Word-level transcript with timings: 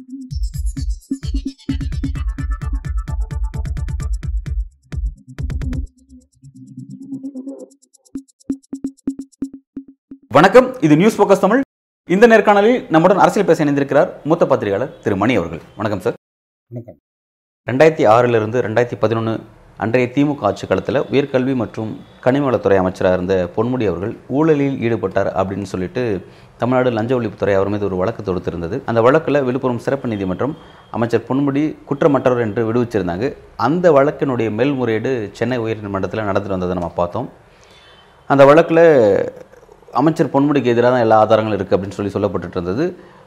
வணக்கம். 0.00 0.16
இது 10.80 10.96
news 10.96 11.18
focus 11.18 11.38
Tamil. 11.38 11.60
இந்த 12.14 12.26
நேர்காணலில் 12.32 12.78
நம்முடன் 12.90 13.20
அரசியல் 13.24 13.48
பேச 13.48 13.64
இணைந்திருக்கிறார் 13.64 14.10
மூத்த 14.24 14.46
பத்திரிகையாளர் 14.52 14.94
திரு 15.04 15.16
மணி 15.16 15.34
அவர்கள். 15.40 15.60
வணக்கம் 15.76 16.02
சார் 16.04 16.16
வணக்கம். 16.72 16.96
ரெண்டாயிரத்தி 17.70 18.04
ஆறிலிருந்து 18.14 18.58
ரெண்டாயிரத்தி 18.66 18.98
பதினொன்று 19.04 19.34
அன்றைய 19.84 20.06
திமுக 20.14 20.42
ஆட்சி 20.46 20.64
காலத்தில் 20.70 20.98
உயர்கல்வி 21.12 21.52
மற்றும் 21.60 21.90
கனிமவளத்துறை 22.24 22.76
அமைச்சராக 22.80 23.16
இருந்த 23.18 23.34
பொன்முடி 23.54 23.84
அவர்கள் 23.90 24.12
ஊழலில் 24.38 24.74
ஈடுபட்டார் 24.86 25.30
அப்படின்னு 25.40 25.66
சொல்லிட்டு 25.70 26.02
தமிழ்நாடு 26.60 26.90
லஞ்ச 26.96 27.12
ஒழிப்புத்துறை 27.18 27.54
அவர் 27.58 27.70
மீது 27.74 27.86
ஒரு 27.88 27.96
வழக்கு 28.00 28.22
தொடுத்திருந்தது. 28.26 28.78
அந்த 28.90 29.00
வழக்கில் 29.06 29.40
விழுப்புரம் 29.46 29.82
சிறப்பு 29.84 30.08
நீதிமன்றம் 30.12 30.54
அமைச்சர் 30.96 31.24
பொன்முடி 31.28 31.62
குற்றமற்றவர் 31.90 32.44
என்று 32.46 32.64
விடுவிச்சிருந்தாங்க. 32.68 33.28
அந்த 33.68 33.92
வழக்கினுடைய 33.98 34.50
மேல்முறையீடு 34.58 35.12
சென்னை 35.38 35.58
உயர்நீதிமன்றத்தில் 35.64 36.28
நடந்துட்டு 36.30 36.56
வந்ததை 36.56 36.76
நம்ம 36.80 36.92
பார்த்தோம். 37.00 37.30
அந்த 38.30 38.44
வழக்கில் 38.50 38.84
அமைச்சர் 40.00 40.34
பொன்முடிக்கு 40.34 40.72
எதிராக 40.74 40.92
தான் 40.94 41.06
எல்லா 41.06 41.22
ஆதாரங்களும் 41.22 41.58
இருக்குது 41.58 41.76
அப்படின்னு 41.78 41.98
சொல்லி 42.00 42.14
சொல்லப்பட்டுட்டு 42.16 42.58
இருந்தது. 42.58 42.84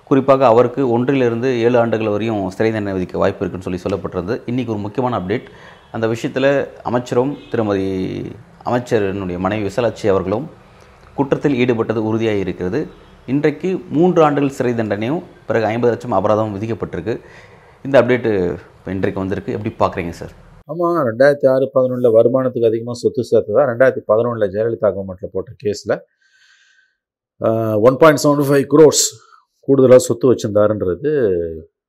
குறிப்பாக 0.09 0.45
அவருக்கு 0.53 0.81
ஒன்றிலிருந்து 0.93 1.49
ஏழு 1.65 1.77
ஆண்டுகள் 1.81 2.13
வரையும் 2.13 2.39
சிறை 2.55 2.69
தண்டனை 2.71 2.93
விதிக்க 2.95 3.21
வாய்ப்பு 3.21 3.41
இருக்குன்னு 3.43 3.67
சொல்லி 3.67 3.79
சொல்லப்பட்டிருந்தது. 3.83 4.35
இன்றைக்கி 4.51 4.71
ஒரு 4.73 4.81
முக்கியமான 4.85 5.17
அப்டேட். 5.19 5.47
அந்த 5.95 6.05
விஷயத்தில் 6.13 6.49
அமைச்சரும் 6.89 7.31
திருமதி 7.51 7.89
அமைச்சரினுடைய 8.69 9.37
மனைவி 9.45 9.63
விசலாட்சி 9.69 10.05
அவர்களும் 10.13 10.45
குற்றத்தில் 11.17 11.57
ஈடுபட்டது 11.61 12.01
உறுதியாக 12.09 12.43
இருக்கிறது. 12.43 12.79
இன்றைக்கு 13.33 13.69
மூன்று 13.95 14.19
ஆண்டுகள் 14.27 14.55
சிறை 14.57 14.71
தண்டனையும் 14.79 15.21
பிறகு 15.47 15.65
ஐம்பது 15.71 15.91
லட்சம் 15.93 16.15
அபராதமும் 16.19 16.55
விதிக்கப்பட்டிருக்கு. 16.57 17.13
இந்த 17.85 17.95
அப்டேட்டு 18.01 18.31
இப்போ 18.77 18.89
இன்றைக்கு 18.95 19.21
வந்திருக்கு. 19.23 19.55
எப்படி 19.57 19.71
பார்க்குறீங்க 19.81 20.13
சார்? 20.21 20.33
ஆமாம் 20.71 20.97
ரெண்டாயிரத்தி 21.09 21.47
ஆறு 21.53 21.65
பதினொன்றில் 21.75 22.15
வருமானத்துக்கு 22.17 22.69
அதிகமாக 22.71 22.97
சொத்து 23.03 23.23
சேர்த்து 23.29 23.57
தான் 23.57 23.69
ரெண்டாயிரத்தி 23.71 24.03
பதினொன்றில் 24.11 24.51
ஜெயலலிதா 24.55 24.89
கவர்மெண்ட்டில் 24.95 25.33
போட்ட 25.35 25.51
கேஸில் 25.63 25.95
one 27.87 27.99
point 28.01 28.23
seventy 28.23 28.45
five 28.49 28.65
crores 28.73 29.05
கூடுதலாக 29.67 30.03
சொத்து 30.07 30.25
வச்சுருந்தாருன்றது 30.31 31.11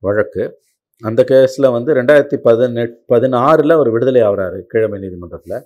வழக்கு. 0.07 0.45
அந்த 1.03 1.25
கேஸில் 1.29 1.73
வந்து 1.73 1.95
ரெண்டாயிரத்தி 1.95 2.37
பதினெட் 2.43 3.05
பதினாறில் 3.09 3.73
அவர் 3.73 3.91
விடுதலை 3.91 4.23
ஆகிறாரு 4.23 4.63
கீழமை 4.67 4.99
நீதிமன்றத்தில். 5.01 5.57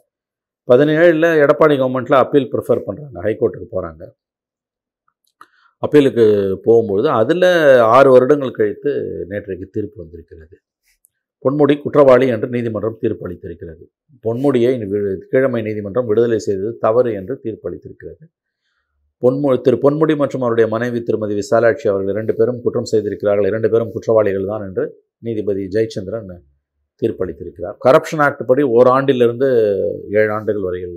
பதினேழில் 0.68 1.28
எடப்பாடி 1.42 1.74
கவர்மெண்ட்டில் 1.78 2.14
அப்பீல் 2.14 2.50
ப்ரிஃபர் 2.52 2.86
பண்ணுறாங்க 2.86 3.18
ஹைகோர்ட்டுக்கு 3.22 3.68
போகிறாங்க 3.70 4.02
அப்பீலுக்கு 5.82 6.24
போகும்பொழுது 6.64 7.08
அதில் 7.12 7.46
ஆறு 7.88 8.10
வருடங்கள் 8.10 8.50
கழித்து 8.50 8.90
நேற்றைக்கு 9.28 9.66
தீர்ப்பு 9.70 9.96
வந்திருக்கிறது. 9.96 10.56
பொன்முடி 11.44 11.82
குற்றவாளி 11.82 12.26
என்று 12.26 12.48
நீதிமன்றம் 12.48 12.98
தீர்ப்பளித்திருக்கிறது 13.02 13.84
பொன்முடியை 14.24 14.72
வி- 14.92 15.18
கீழமை 15.30 15.62
நீதிமன்றம் 15.62 16.06
விடுதலை 16.06 16.38
செய்தது 16.38 16.78
தவறு 16.78 17.12
என்று 17.12 17.40
தீர்ப்பளித்திருக்கிறது 17.44 18.24
பொன்மு 19.22 19.60
திரு 19.60 19.76
பொன்முடி 19.76 20.16
மற்றும் 20.16 20.40
அவருடைய 20.40 20.70
மனைவி 20.70 21.02
திருமதி 21.02 21.34
விசாலாட்சி 21.34 21.86
அவர்கள் 21.88 22.12
இரண்டு 22.12 22.34
பேரும் 22.34 22.62
குற்றம் 22.62 22.84
செய்திருக்கிறார்கள். 22.84 23.46
இரண்டு 23.46 23.70
பேரும் 23.70 23.92
குற்றவாளிகள் 23.92 24.44
தான் 24.46 24.62
என்று 24.62 24.84
நீதிபதி 25.26 25.62
ஜெயச்சந்திரன் 25.76 26.30
தீர்ப்பளித்திருக்கிறார். 27.02 27.76
கரப்ஷன் 27.86 28.22
ஆக்ட் 28.26 28.44
படி 28.46 28.62
ஓராண்டிலிருந்து 28.76 29.48
ஏழு 30.18 30.30
ஆண்டுகள் 30.36 30.66
வரையில் 30.68 30.96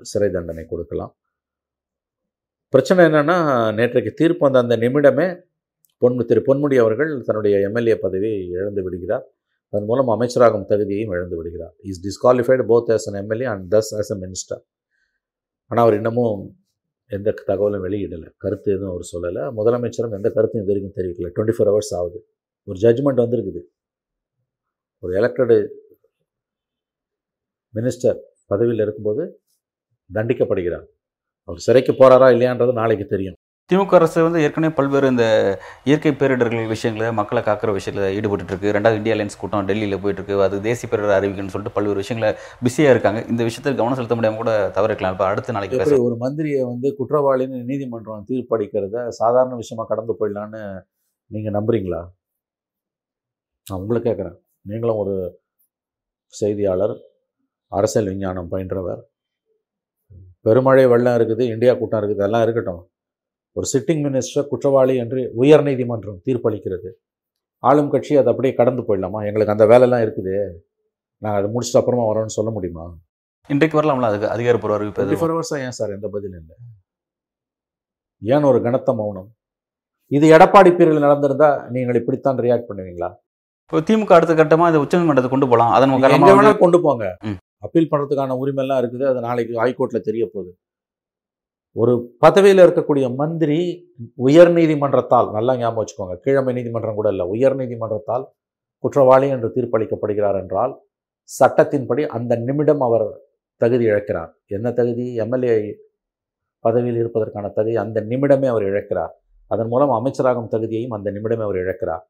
சிறை 0.00 0.30
தண்டனை 0.30 0.64
கொடுக்கலாம். 0.66 1.12
பிரச்சனை 2.68 3.04
என்னென்னா 3.08 3.36
நேற்றைக்கு 3.78 4.12
தீர்ப்பு 4.20 4.44
வந்த 4.44 4.58
அந்த 4.64 4.76
நிமிடமே 4.76 5.26
பொன் 6.02 6.24
திரு 6.30 6.40
பொன்முடி 6.46 6.76
அவர்கள் 6.84 7.10
தன்னுடைய 7.26 7.56
எம்எல்ஏ 7.68 7.96
பதவியை 7.98 8.38
இழந்து 8.56 8.82
விடுகிறார். 8.82 9.24
அதன் 9.72 9.86
மூலம் 9.88 10.10
அமைச்சராகும் 10.14 10.66
தகுதியையும் 10.70 11.12
இழந்து 11.16 11.36
விடுகிறார். 11.36 11.74
Is 11.90 12.00
disqualified 12.06 12.64
both 12.72 12.90
as 12.94 13.06
an 13.10 13.18
MLA 13.22 13.46
and 13.52 13.74
thus 13.74 13.92
as 13.98 14.12
a 14.14 14.18
minister 14.24 14.62
ஆனால் 15.70 15.84
அவர் 15.84 15.96
இன்னமும் 16.00 16.40
எந்த 17.16 17.34
தகவலும் 17.50 17.84
வெளியிடலை. 17.84 18.28
கருத்து 18.36 18.68
எதுவும் 18.72 18.92
அவர் 18.94 19.06
சொல்லலை. 19.12 19.42
முதலமைச்சரும் 19.58 20.16
எந்த 20.18 20.30
கருத்தும் 20.30 20.62
இது 20.62 20.70
வரைக்கும் 20.72 20.96
தெரிவிக்கல. 20.98 21.30
டுவெண்ட்டி 21.36 21.54
ஃபோர் 21.56 21.70
ஹவர்ஸ் 21.70 21.94
ஆகுது. 22.00 22.18
ஒரு 22.68 22.78
ஜட்ஜ்மெண்ட் 22.84 23.22
வந்திருக்குது. 23.24 23.60
ஒரு 25.02 25.12
எலெக்டடு 25.20 25.56
மினிஸ்டர் 27.74 28.18
பதவியில் 28.50 28.82
இருக்கும்போது 28.84 29.22
தண்டிக்கப்படுகிறார். 30.10 30.86
அவர் 31.48 31.64
சிறைக்கு 31.66 31.92
போகிறாரா 32.00 32.26
இல்லையான்றது 32.34 32.72
நாளைக்கு 32.80 33.06
தெரியும். 33.14 33.36
திமுக 33.70 33.94
அரசு 33.98 34.22
வந்து 34.26 34.40
ஏற்கனவே 34.44 34.72
பல்வேறு 34.78 35.06
இந்த 35.12 35.24
இயற்கை 35.88 36.10
பேரிடர்கள் 36.20 36.72
விஷயங்களை 36.72 37.08
மக்களை 37.18 37.40
காக்கிற 37.46 37.70
விஷயத்தில் 37.76 38.14
ஈடுபட்டு 38.16 38.52
இருக்கு 38.52 38.74
ரெண்டாவது 38.76 38.98
இந்தியா 39.00 39.14
அலையன்ஸ் 39.16 39.38
கூட்டம் 39.42 39.68
டெல்லியில் 39.68 40.00
போயிட்டு 40.02 40.20
இருக்கு 40.20 40.42
அது 40.46 40.56
தேசிய 40.66 40.88
பேரிடர் 40.90 41.16
அறிவிக்கணும்னு 41.18 41.54
சொல்லிட்டு 41.54 41.76
பல்வேறு 41.76 42.02
விஷயங்களை 42.02 42.30
பிஸியாக 42.64 42.94
இருக்காங்க. 42.94 43.20
இந்த 43.32 43.42
விஷயத்தில் 43.48 43.78
கவனம் 43.80 43.98
செலுத்த 43.98 44.16
முடியாம 44.18 44.40
கூட 44.42 44.54
தவறிக்கலாம் 44.78 45.14
இப்போ 45.16 45.26
அடுத்த 45.30 45.54
நாளைக்கு 45.56 46.02
ஒரு 46.08 46.16
மந்திரியை 46.24 46.62
வந்து 46.72 46.90
குற்றவாளின்னு 47.00 47.60
நீதிமன்றம் 47.70 48.26
தீர்ப்பளிக்கிறத 48.30 49.06
சாதாரண 49.20 49.54
விஷயமா 49.62 49.86
கடந்து 49.92 50.18
போயிடலான்னு 50.20 50.62
நீங்கள் 51.30 51.56
நம்புறீங்களா? 51.58 52.02
நான் 53.68 53.80
உங்களை 53.82 54.00
கேட்குறேன். 54.06 54.36
நீங்களும் 54.70 55.00
ஒரு 55.02 55.14
செய்தியாளர் 56.40 56.94
அரசியல் 57.78 58.10
விஞ்ஞானம் 58.10 58.50
பயின்றவர். 58.52 59.02
பெருமழை 60.46 60.84
வெள்ளம் 60.92 61.16
இருக்குது 61.18 61.44
இந்தியா 61.54 61.72
கூட்டம் 61.80 62.00
இருக்குது 62.00 62.24
எல்லாம் 62.26 62.44
இருக்கட்டும். 62.44 62.82
ஒரு 63.56 63.66
சிட்டிங் 63.72 64.02
மினிஸ்டர் 64.06 64.48
குற்றவாளி 64.50 64.94
என்று 65.02 65.20
உயர் 65.42 65.64
நீதிமன்றம் 65.68 66.20
தீர்ப்பளிக்கிறது. 66.26 66.90
ஆளும் 67.68 67.90
கட்சி 67.94 68.12
அதை 68.20 68.30
அப்படியே 68.32 68.52
கடந்து 68.60 68.82
போயிடலாமா? 68.86 69.20
எங்களுக்கு 69.28 69.54
அந்த 69.54 69.64
வேலைலாம் 69.72 70.04
இருக்குது. 70.04 70.34
நாங்கள் 71.22 71.40
அதை 71.40 71.48
முடிச்சிட்டு 71.54 71.80
அப்புறமா 71.80 72.04
வரோம்னு 72.10 72.36
சொல்ல 72.38 72.50
முடியுமா? 72.56 72.84
இன்றைக்கு 73.52 73.78
வரலாம்ல 73.78 74.08
அதுக்கு 74.10 74.32
அதிகாரப்பூர்வ 74.34 74.76
அறிவிப்பு? 74.78 75.18
ஃபோர் 75.20 75.34
ஹவர்ஸாக 75.34 75.64
ஏன் 75.66 75.76
சார் 75.78 75.94
எந்த 75.96 76.08
பதிலும் 76.14 76.40
இல்லை? 76.42 76.56
ஏன் 78.22 78.48
ஒரு 78.50 78.58
கனத்த 78.66 78.90
மௌனம்? 79.00 79.30
இது 80.16 80.26
எடப்பாடி 80.36 80.70
பீரியல் 80.78 81.06
நடந்திருந்தா 81.06 81.50
நீங்கள் 81.74 81.98
இப்படித்தான் 82.00 82.40
ரியாக்ட் 82.46 82.68
பண்ணுவீங்களா? 82.70 83.10
இப்போ 83.72 83.84
திமுக 83.88 84.12
அடுத்த 84.14 84.32
கட்டமாக 84.38 84.70
இதை 84.70 84.80
உச்சநீதிமன்றத்துக்கு 84.84 85.34
கொண்டு 85.34 85.46
போகலாம் 85.50 85.70
அதன் 85.74 85.90
நீங்க 85.90 86.08
எங்க 86.08 86.08
காரணமாக 86.14 86.34
வேணா 86.38 86.50
கொண்டு 86.62 86.78
போங்க. 86.86 87.04
அப்பீல் 87.64 87.88
பண்றதுக்கான 87.92 88.34
உரிமை 88.40 88.60
எல்லாம் 88.64 88.80
இருக்குது. 88.82 89.04
அது 89.10 89.20
நாளைக்கு 89.26 89.54
ஹைகோர்ட்ல 89.60 89.98
தெரிய 90.08 90.24
போகுது. 90.32 90.50
ஒரு 91.82 91.92
பதவியில் 92.24 92.62
இருக்கக்கூடிய 92.64 93.06
மந்திரி 93.20 93.56
உயர் 94.26 94.52
நீதிமன்றத்தால் 94.58 95.30
நல்லா 95.36 95.54
ஞாபகம் 95.62 95.80
வச்சுக்கோங்க. 95.80 96.16
கீழமை 96.26 96.54
நீதிமன்றம் 96.58 96.98
கூட 97.00 97.08
இல்லை. 97.14 97.26
உயர் 97.34 97.58
நீதிமன்றத்தால் 97.62 98.26
குற்றவாளி 98.84 99.30
என்று 99.36 99.50
தீர்ப்பளிக்கப்படுகிறார் 99.56 100.40
என்றால் 100.42 100.74
சட்டத்தின்படி 101.38 102.04
அந்த 102.18 102.40
நிமிடம் 102.46 102.86
அவர் 102.90 103.08
தகுதி 103.64 103.84
இழக்கிறார். 103.92 104.30
என்ன 104.58 104.68
தகுதி? 104.82 105.08
எம்எல்ஏ 105.24 105.58
பதவியில் 106.66 107.02
இருப்பதற்கான 107.04 107.54
தகுதி 107.58 107.76
அந்த 107.86 108.00
நிமிடமே 108.12 108.50
அவர் 108.54 108.70
இழக்கிறார். 108.72 109.14
அதன் 109.50 109.72
மூலம் 109.74 109.98
அமைச்சராகும் 110.00 110.54
தகுதியையும் 110.56 110.96
அந்த 110.98 111.10
நிமிடமே 111.18 111.44
அவர் 111.48 111.62
இழக்கிறார். 111.66 112.04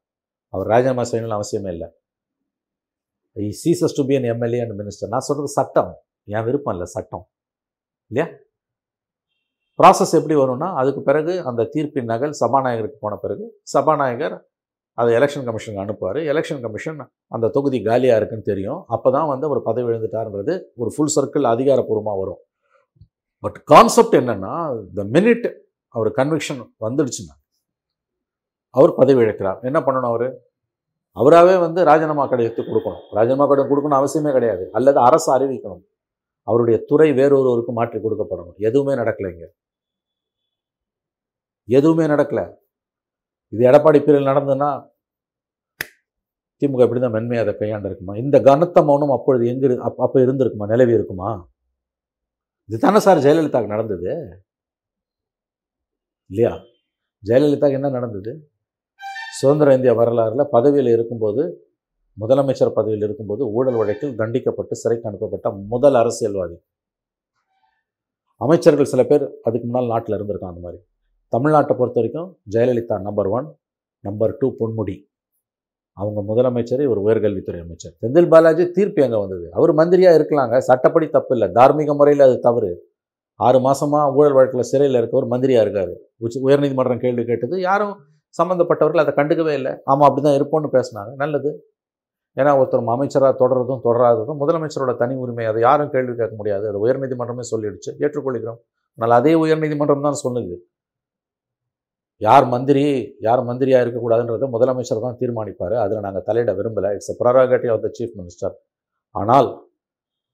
அவர் 0.53 0.67
ராஜினாமா 0.73 1.03
செய்யணும்னு 1.11 1.37
அவசியமே 1.39 1.69
இல்லை. 1.75 1.87
I 3.43 3.45
ceases 3.63 3.97
to 3.97 4.03
be 4.09 4.15
an 4.19 4.27
MLA 4.33 4.61
and 4.63 4.75
minister 4.81 5.11
நான் 5.13 5.27
சொல்கிறது 5.27 5.51
சட்டம். 5.57 5.91
என் 6.35 6.45
விருப்பம் 6.47 6.73
இல்லை 6.75 6.87
சட்டம். 6.95 7.25
இல்லையா? 8.11 8.27
ப்ராசஸ் 9.79 10.15
எப்படி 10.17 10.35
வரும்னா 10.39 10.67
அதுக்கு 10.79 11.01
பிறகு 11.09 11.33
அந்த 11.49 11.61
தீர்ப்பின் 11.75 12.09
நகல் 12.13 12.33
சபாநாயகருக்கு 12.41 12.97
போன 13.05 13.15
பிறகு 13.23 13.45
சபாநாயகர் 13.73 14.35
அதை 14.97 15.11
எலெக்ஷன் 15.19 15.45
கமிஷனுக்கு 15.47 15.83
அனுப்புவார். 15.83 16.19
எலெக்ஷன் 16.31 16.63
கமிஷன் 16.65 16.99
அந்த 17.35 17.45
தொகுதி 17.55 17.77
காலியாக 17.87 18.19
இருக்குன்னு 18.19 18.49
தெரியும். 18.51 18.81
அப்போ 18.95 19.11
தான் 19.15 19.29
வந்து 19.31 19.45
ஒரு 19.53 19.61
பதவி 19.69 19.87
எழுந்துட்டார்ன்றது 19.91 20.55
ஒரு 20.81 20.89
ஃபுல் 20.95 21.13
சர்க்கிள் 21.15 21.47
அதிகாரப்பூர்வமாக 21.53 22.17
வரும். 22.23 22.41
பட் 23.43 23.57
கான்செப்ட் 23.71 24.17
என்னென்னா 24.19 24.53
த 24.99 25.03
மினிட் 25.15 25.47
அவர் 25.95 26.09
கன்விக்ஷன் 26.19 26.61
வந்துடுச்சுன்னா 26.85 27.35
அவர் 28.75 28.95
பதவி 28.95 29.21
இழக்கிறார். 29.23 29.59
என்ன 29.69 29.79
பண்ணணும் 29.79 30.11
அவர்? 30.11 30.27
அவராகவே 31.11 31.55
வந்து 31.57 31.83
ராஜினாமா 31.83 32.23
கடிதத்தை 32.27 32.65
கொடுக்கணும். 32.65 33.03
ராஜினாமா 33.17 33.45
கடிதம் 33.47 33.71
கொடுக்கணும் 33.71 33.99
அவசியமே 34.01 34.31
கிடையாது. 34.31 34.71
அல்லது 34.71 34.99
அரசு 34.99 35.29
அறிவிக்கணும். 35.37 35.83
அவருடைய 36.47 36.77
துறை 36.89 37.11
வேறொருவருக்கு 37.11 37.71
மாற்றி 37.71 37.97
கொடுக்கப்படணும். 37.99 38.55
எதுவுமே 38.57 38.93
நடக்கலை 38.93 39.29
இங்கே. 39.33 39.49
எதுவுமே 41.77 42.05
நடக்கலை. 42.05 42.45
இது 43.53 43.61
எடப்பாடி 43.69 43.99
பிரிவில் 44.05 44.31
நடந்ததுன்னா 44.31 44.69
திமுக 46.61 46.83
இப்படி 46.85 47.01
தான் 47.01 47.11
மென்மையாக 47.11 47.49
அதை 47.49 47.53
கையாண்டு 47.59 47.87
இருக்குமா? 47.89 48.13
இந்த 48.15 48.37
கனத்த 48.39 48.81
மௌனம் 48.81 49.11
அப்பொழுது 49.11 49.45
எங்கே 49.47 49.67
அப் 49.87 50.01
அப்போ 50.01 50.17
இருந்திருக்குமா? 50.25 50.65
நிலவி 50.73 50.93
இருக்குமா? 50.93 51.29
இது 52.69 52.77
தானே 52.77 52.99
சார் 52.99 53.17
ஜெயலலிதாவுக்கு 53.17 53.75
நடந்தது? 53.75 54.11
இல்லையா? 56.29 56.53
ஜெயலலிதாவுக்கு 57.23 57.79
என்ன 57.79 57.89
நடந்தது? 57.89 58.52
சுதந்திர 59.39 59.73
இந்திய 59.77 59.93
வரலாறில் 59.99 60.49
பதவியில் 60.55 60.89
இருக்கும்போது 60.95 61.43
முதலமைச்சர் 62.17 62.75
பதவியில் 62.77 63.05
இருக்கும்போது 63.07 63.43
ஊழல் 63.57 63.77
வழக்கில் 63.79 64.17
தண்டிக்கப்பட்டு 64.19 64.73
சிறைக்கு 64.81 65.07
அனுப்பப்பட்ட 65.09 65.47
முதல் 65.71 65.97
அரசியல்வாதி. 66.01 66.57
அமைச்சர்கள் 68.45 68.91
சில 68.91 69.01
பேர் 69.11 69.25
அதுக்கு 69.47 69.65
முன்னால் 69.67 69.91
நாட்டில் 69.93 70.15
இருந்திருக்காங்க 70.17 70.53
அந்த 70.53 70.63
மாதிரி. 70.65 70.79
தமிழ்நாட்டை 71.33 71.73
பொறுத்த 71.79 71.97
வரைக்கும் 71.99 72.29
Jayalalithaa 72.53 72.95
number 73.07 73.29
one 73.37 73.47
number 74.03 74.33
two 74.39 74.47
Ponmudi. 74.59 74.95
அவங்க 75.97 76.19
முதலமைச்சர் 76.29 76.85
இவர் 76.87 77.01
உயர்கல்வித்துறை 77.05 77.59
அமைச்சர். 77.65 77.93
செந்தில் 78.01 78.29
பாலாஜி 78.33 78.63
தீர்ப்பு 78.77 79.01
எங்கே 79.05 79.19
வந்தது? 79.23 79.45
அவர் 79.57 79.71
மந்திரியாக 79.79 80.17
இருக்கலாங்க. 80.19 80.57
சட்டப்படி 80.69 81.07
தப்பு 81.17 81.33
இல்லை. 81.35 81.47
தார்மீக 81.57 81.93
முறையில் 81.99 82.25
அது 82.27 82.37
தவறு. 82.47 82.71
ஆறு 83.39 83.59
மாதமாக 83.67 84.15
ஊழல் 84.17 84.35
வழக்கில் 84.37 84.69
சிறையில் 84.71 84.99
இருக்கவர் 85.01 85.31
மந்திரியாக 85.33 85.65
இருக்கார். 85.65 85.93
உச்ச 86.25 86.39
உயர்நீதிமன்றம் 86.47 87.03
கேள்வி 87.05 87.23
கேட்டது 87.31 87.55
யாரும் 87.69 87.95
சம்மந்தப்பட்டவர்கள் 88.39 89.03
அதை 89.03 89.13
கண்டுக்கவே 89.19 89.53
இல்லை. 89.59 89.73
ஆமாம் 89.91 90.07
அப்படி 90.09 90.23
தான் 90.27 90.37
இருப்போம்னு 90.39 90.69
பேசினாங்க. 90.77 91.11
நல்லது. 91.23 91.51
ஏன்னா 92.37 92.51
ஒருத்தர் 92.59 92.85
அமைச்சராக 92.95 93.33
தொடர்றதும் 93.41 93.81
தொடராததும் 93.87 94.39
முதலமைச்சரோட 94.43 94.93
தனி 95.01 95.15
உரிமை 95.23 95.45
அதை 95.51 95.59
யாரும் 95.67 95.91
கேள்வி 95.95 96.13
கேட்க 96.21 96.35
முடியாது. 96.41 96.65
அது 96.71 96.77
உயர்நீதிமன்றமே 96.85 97.43
சொல்லிடுச்சு. 97.53 97.91
ஏற்றுக்கொள்கிறோம். 98.03 98.59
ஆனால் 98.97 99.15
அதே 99.19 99.33
உயர்நீதிமன்றம் 99.43 100.05
தான் 100.07 100.21
சொல்லுது. 100.25 100.55
யார் 102.21 102.45
மந்திரி 102.53 102.83
யார் 103.27 103.41
மந்திரியாக 103.49 103.83
இருக்கக்கூடாதுன்றதை 103.85 104.47
முதலமைச்சர் 104.55 105.05
தான் 105.05 105.17
தீர்மானிப்பார். 105.21 105.75
அதில் 105.83 106.03
நாங்கள் 106.05 106.25
தலையிட 106.29 106.51
விரும்பலை. 106.59 106.89
It's 106.97 107.11
a 107.13 107.15
prerogative 107.21 107.73
of 107.75 107.83
the 107.85 107.89
chief 107.97 108.15
minister 108.19 108.55
ஆனால் 109.15 109.49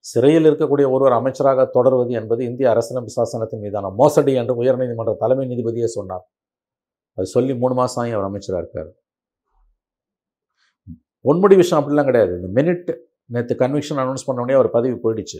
சிறையில் 0.05 0.47
இருக்கக்கூடிய 0.49 0.85
ஒருவர் 0.95 1.15
அமைச்சராக 1.19 1.65
தொடர்வது 1.77 2.11
என்பது 2.19 2.41
இந்திய 2.49 2.67
அரசியலமைப்பு 2.73 3.15
சாசனத்தின் 3.17 3.63
மீதான 3.65 3.91
மோசடி 4.01 4.33
என்று 4.41 4.53
உயர்நீதிமன்ற 4.61 5.13
தலைமை 5.23 5.45
நீதிபதியே 5.51 5.87
சொன்னார். 5.97 6.23
அது 7.17 7.27
சொல்லி 7.35 7.53
மூணு 7.61 7.73
மாதம் 7.79 8.01
ஆகி 8.01 8.11
அவர் 8.15 8.27
அமைச்சராக 8.29 8.61
இருக்கார். 8.63 8.89
பொன்முடி 11.25 11.55
விஷயம் 11.61 11.79
அப்படிலாம் 11.79 12.09
கிடையாது. 12.09 12.33
இந்த 12.39 12.49
மினிட் 12.57 12.89
நேற்று 13.35 13.55
கன்விக்ஷன் 13.61 13.99
அனௌன்ஸ் 14.03 14.25
பண்ண 14.27 14.43
உடனே 14.43 14.57
அவர் 14.59 14.69
பதவி 14.77 14.95
போயிடுச்சு. 15.05 15.39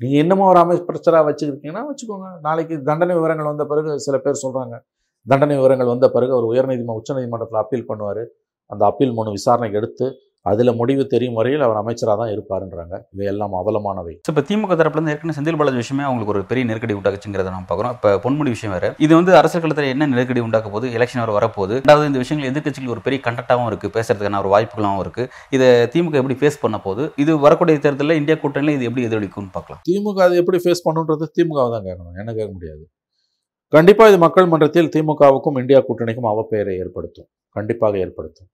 நீங்கள் 0.00 0.20
இன்னமும் 0.24 0.48
ஒரு 0.50 0.60
அமைச்சராக 0.64 1.22
வச்சுருக்கீங்கன்னா 1.28 1.82
வச்சுக்கோங்க. 1.90 2.28
நாளைக்கு 2.46 2.74
தண்டனை 2.88 3.14
விவரங்கள் 3.18 3.50
வந்த 3.50 3.64
பிறகு 3.70 3.90
சில 4.06 4.18
பேர் 4.24 4.42
சொல்கிறாங்க 4.44 4.76
தண்டனை 5.26 5.56
விவரங்கள் 5.60 5.90
வந்த 5.94 6.06
பிறகு 6.14 6.32
அவர் 6.36 6.46
உயர்நீதிமன்ற 6.52 7.00
உச்சநீதிமன்றத்தில் 7.00 7.62
அப்பீல் 7.62 7.88
பண்ணுவார். 7.90 8.22
அந்த 8.72 8.82
அப்பீல் 8.90 9.16
மனு 9.18 9.30
விசாரணைக்கு 9.38 9.78
எடுத்து 9.80 10.06
அதில் 10.46 10.72
முடிவு 10.80 11.02
தெரியும் 11.12 11.38
வரையில் 11.38 11.64
அவர் 11.66 11.78
அமைச்சராக 11.80 12.16
தான் 12.20 12.30
இருப்பாருன்றாங்க. 12.34 12.94
இவை 13.14 13.24
எல்லாம் 13.32 13.54
அவலமானவை. 13.60 14.14
இப்போ 14.30 14.42
திமுக 14.48 14.76
தரப்புலேருந்து 14.80 15.12
ஏற்கனவே 15.14 15.36
செந்தில் 15.38 15.58
பாலாஜி 15.60 15.80
விஷயமே 15.82 16.04
அவங்களுக்கு 16.06 16.32
ஒரு 16.34 16.42
பெரிய 16.50 16.64
நெருக்கடி 16.68 16.94
உண்டாக்குச்சுங்கிறத 16.98 17.50
நம்ம 17.54 17.66
பார்க்குறோம். 17.70 17.94
இப்போ 17.96 18.10
பொன்முடி 18.24 18.52
விஷயம் 18.56 18.74
வேறு. 18.76 18.90
இது 19.06 19.12
வந்து 19.18 19.32
அரசியல் 19.40 19.64
களத்தில் 19.64 19.90
என்ன 19.94 20.08
நெருக்கடி 20.12 20.42
உண்டாக்க 20.46 20.70
போது 20.74 20.86
எலெக்ஷன் 20.98 21.22
வர 21.24 21.32
வரப்போகுது. 21.38 21.74
ரெண்டாவது 21.82 22.08
இந்த 22.10 22.22
விஷயங்கள் 22.24 22.50
எதிர்க்கட்சிகள் 22.52 22.94
ஒரு 22.94 23.02
பெரிய 23.08 23.20
கண்டக்டாகவும் 23.26 23.68
இருக்குது 23.70 23.94
பேசுறதுக்கான 23.96 24.40
ஒரு 24.44 24.52
வாய்ப்புகளும் 24.54 25.02
இருக்குது 25.04 25.28
இதை 25.56 25.68
திமுக 25.94 26.20
எப்படி 26.22 26.36
ஃபேஸ் 26.42 26.62
பண்ண 26.62 26.78
போகுது? 26.86 27.04
இது 27.24 27.34
வரக்கூடிய 27.46 27.82
தேர்தலில் 27.86 28.18
இந்தியா 28.20 28.38
கூட்டணியில் 28.44 28.76
இது 28.78 28.88
எப்படி 28.90 29.04
எதிரொலிக்கும்னு 29.08 29.52
பார்க்கலாம். 29.56 29.82
திமுக 29.90 30.22
அதை 30.28 30.38
எப்படி 30.44 30.60
ஃபேஸ் 30.64 30.84
பண்ணுன்றது 30.86 31.28
திமுகவை 31.38 31.70
தான் 31.74 31.86
கேட்கணும். 31.88 32.16
என்ன 32.22 32.30
கேட்க 32.38 32.50
முடியாது? 32.56 32.84
கண்டிப்பாக 33.76 34.10
இது 34.12 34.20
மக்கள் 34.24 34.48
மன்றத்தில் 34.52 34.90
திமுகவுக்கும் 34.94 35.60
இந்தியா 35.62 35.80
கூட்டணிக்கும் 35.90 36.30
அவப்பெயரை 36.32 36.72
ஏற்படுத்தும். 36.84 37.28
கண்டிப்பாக 37.56 37.98
ஏற்படுத்தும். 38.06 38.48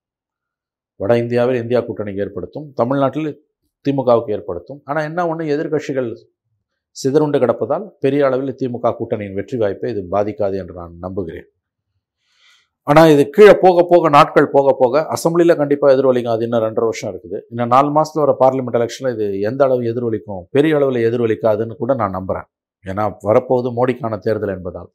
வட 0.99 1.11
இந்தியாவில் 1.23 1.59
இந்தியா 1.63 1.79
கூட்டணிக்கு 1.87 2.23
ஏற்படுத்தும் 2.25 2.65
தமிழ்நாட்டில் 2.79 3.29
திமுகவுக்கு 3.85 4.33
ஏற்படுத்தும். 4.37 4.79
ஆனால் 4.89 5.05
என்ன 5.09 5.27
ஒன்று 5.31 5.51
எதிர்க்கட்சிகள் 5.55 6.09
சிதறுண்டு 6.95 7.37
கிடப்பதால் 7.43 7.85
பெரிய 8.03 8.21
அளவில் 8.27 8.57
திமுக 8.61 8.91
கூட்டணியின் 8.99 9.37
வெற்றி 9.39 9.57
வாய்ப்பை 9.61 9.89
இது 9.93 10.01
பாதிக்காது 10.15 10.55
என்று 10.61 10.73
நான் 10.79 10.95
நம்புகிறேன். 11.05 11.47
ஆனால் 12.87 13.09
இது 13.13 13.23
கீழே 13.35 13.53
போக 13.63 13.83
போக 13.91 14.09
நாட்கள் 14.15 14.47
போக 14.55 14.73
போக 14.81 15.01
அசம்பிளியில் 15.15 15.59
கண்டிப்பாக 15.61 15.95
எதிரொலிக்கும். 15.95 16.33
அது 16.35 16.45
இன்னும் 16.47 16.63
ரெண்டரை 16.65 16.87
வருஷம் 16.89 17.09
இருக்குது. 17.11 17.37
இன்னும் 17.51 17.71
நாலு 17.73 17.89
மாதத்தில் 17.95 18.23
வர 18.23 18.33
பார்லிமெண்ட் 18.43 18.77
எலெக்ஷனில் 18.79 19.13
இது 19.15 19.25
எந்த 19.49 19.61
அளவு 19.67 19.81
எதிரொலிக்கும் 19.91 20.43
பெரிய 20.55 20.77
அளவில் 20.77 20.99
எதிரொலிக்காதுன்னு 21.07 21.75
கூட 21.81 21.93
நான் 22.01 22.15
நம்புகிறேன் 22.17 22.47
ஏன்னா 22.85 23.05
வரப்போகுது 23.27 23.69
மோடிக்கான 23.79 24.19
தேர்தல் 24.25 24.55
என்பதால். 24.57 24.89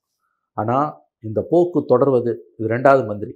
ஆனால் 0.56 0.88
இந்த 1.28 1.40
போக்கு 1.50 1.80
தொடர்வது 1.92 2.32
இது 2.58 2.68
ரெண்டாவது 2.74 3.04
மந்திரி. 3.10 3.32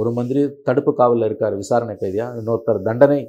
ஒரு 0.00 0.10
மந்திரி 0.18 0.42
தடுப்பு 0.66 0.92
காவலில் 1.00 1.28
இருக்கார் 1.28 1.54
விசாரணை 1.62 1.94
கைதியா 2.02 2.26
இன்னொருத்தர் 2.40 2.86
தண்டனை 2.88 3.20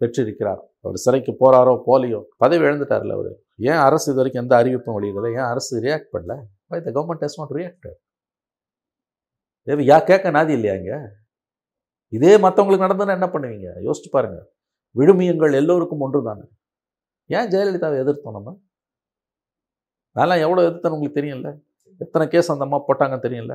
பெற்றிருக்கிறார். 0.00 0.62
அவர் 0.84 0.98
சிறைக்கு 1.04 1.32
போறாரோ 1.42 1.74
போலியோ 1.88 2.20
பதவி 2.42 2.64
இழந்துட்டார்ல 2.66 3.16
அவர். 3.18 3.30
ஏன் 3.70 3.82
அரசு 3.86 4.06
இது 4.10 4.20
வரைக்கும் 4.20 4.42
எந்த 4.44 4.54
அறிவிப்பும் 4.60 4.96
வெளியிடலை? 4.98 5.30
ஏன் 5.38 5.48
அரசு 5.52 5.72
ரியாக்ட் 5.86 6.10
பண்ணல? 6.14 6.34
By 6.70 6.78
the 6.86 6.90
government 6.96 7.24
has 7.26 7.38
not 7.40 7.54
react 7.58 7.88
யா 9.90 9.96
கேட்க 10.10 10.30
நாதி 10.36 10.52
இல்லையா 10.56 10.74
இங்கே? 10.80 10.98
இதே 12.12 12.32
மற்றவங்களுக்கு 12.44 12.86
நடந்ததுன்னா 12.86 13.16
என்ன 13.18 13.28
பண்ணுவீங்க? 13.32 13.68
யோசிச்சு 13.86 14.10
பாருங்க. 14.16 14.38
விழுமியங்கள் 14.96 15.54
எல்லோருக்கும் 15.60 16.04
ஒன்று 16.06 16.18
தானே 16.28 16.44
ஏன் 17.30 17.48
ஜெயலலிதாவை 17.52 17.96
எதிர்த்தோம் 18.02 18.36
நம்ம? 18.36 18.50
அதெல்லாம் 20.16 20.42
எவ்வளோ 20.44 20.62
எதிர்த்தேன்னு 20.66 20.96
உங்களுக்கு 20.96 21.18
தெரியல 21.20 21.48
எத்தனை 22.00 22.24
கேஸ் 22.34 22.52
அந்த 22.52 22.64
அம்மா 22.66 22.78
போட்டாங்கன்னு 22.86 23.26
தெரியல 23.26 23.54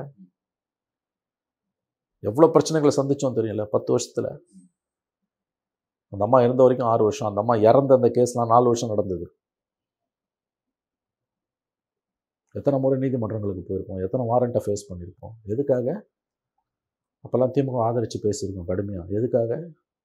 எவ்வளோ 2.28 2.48
பிரச்சனைகளை 2.54 2.92
சந்திச்சோம் 2.98 3.36
தெரியல 3.38 3.62
பத்து 3.74 3.90
வருஷத்தில். 3.94 4.30
அந்த 6.12 6.22
அம்மா 6.26 6.38
இருந்த 6.46 6.62
வரைக்கும் 6.64 6.90
ஆறு 6.92 7.02
வருஷம். 7.08 7.28
அந்த 7.30 7.40
அம்மா 7.42 7.54
இறந்த 7.68 7.92
அந்த 7.98 8.08
கேஸ்லாம் 8.16 8.52
நாலு 8.54 8.66
வருஷம் 8.70 8.92
நடந்தது. 8.94 9.26
எத்தனை 12.58 12.78
முறை 12.84 12.96
நீதிமன்றங்களுக்கு 13.02 13.62
போயிருக்கோம். 13.68 14.00
எத்தனை 14.06 14.24
வாரண்ட்டை 14.30 14.60
ஃபேஸ் 14.64 14.88
பண்ணியிருக்கோம். 14.88 15.32
எதுக்காக? 15.52 15.86
அப்போல்லாம் 17.24 17.52
திமுக 17.56 17.80
ஆதரித்து 17.86 18.18
பேசியிருக்கோம் 18.26 18.68
கடுமையாக 18.70 19.08
எதுக்காக? 19.18 19.50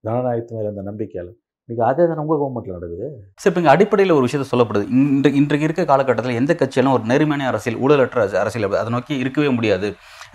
ஜனநாயகத்து 0.03 0.55
மேலே 0.57 0.69
அந்த 0.73 0.83
நம்பிக்கையால். 0.89 1.31
இன்னைக்கு 1.69 1.83
அதே 1.87 2.03
தான் 2.09 2.21
உங்கள் 2.23 2.39
கவர்மெண்ட்டில் 2.41 2.75
நடக்குது. 2.77 3.07
சரி 3.41 3.49
இப்போ 3.51 3.61
இங்கே 3.61 3.71
அடிப்படையில் 3.73 4.15
ஒரு 4.17 4.25
விஷயத்த 4.27 4.45
சொல்லப்படுது. 4.51 4.85
இன்று 4.99 5.29
இன்றைக்கு 5.39 5.67
இருக்க 5.67 5.83
காலகட்டத்தில் 5.91 6.39
எந்த 6.41 6.53
கட்சியாலும் 6.61 6.95
ஒரு 6.97 7.03
நேர்மையான 7.11 7.47
அரசியல் 7.51 7.79
ஊழலற்ற 7.85 8.21
அரசியல் 8.43 8.67
அதை 8.81 8.91
நோக்கி 8.95 9.13
இருக்கவே 9.23 9.49
முடியாது. 9.57 9.89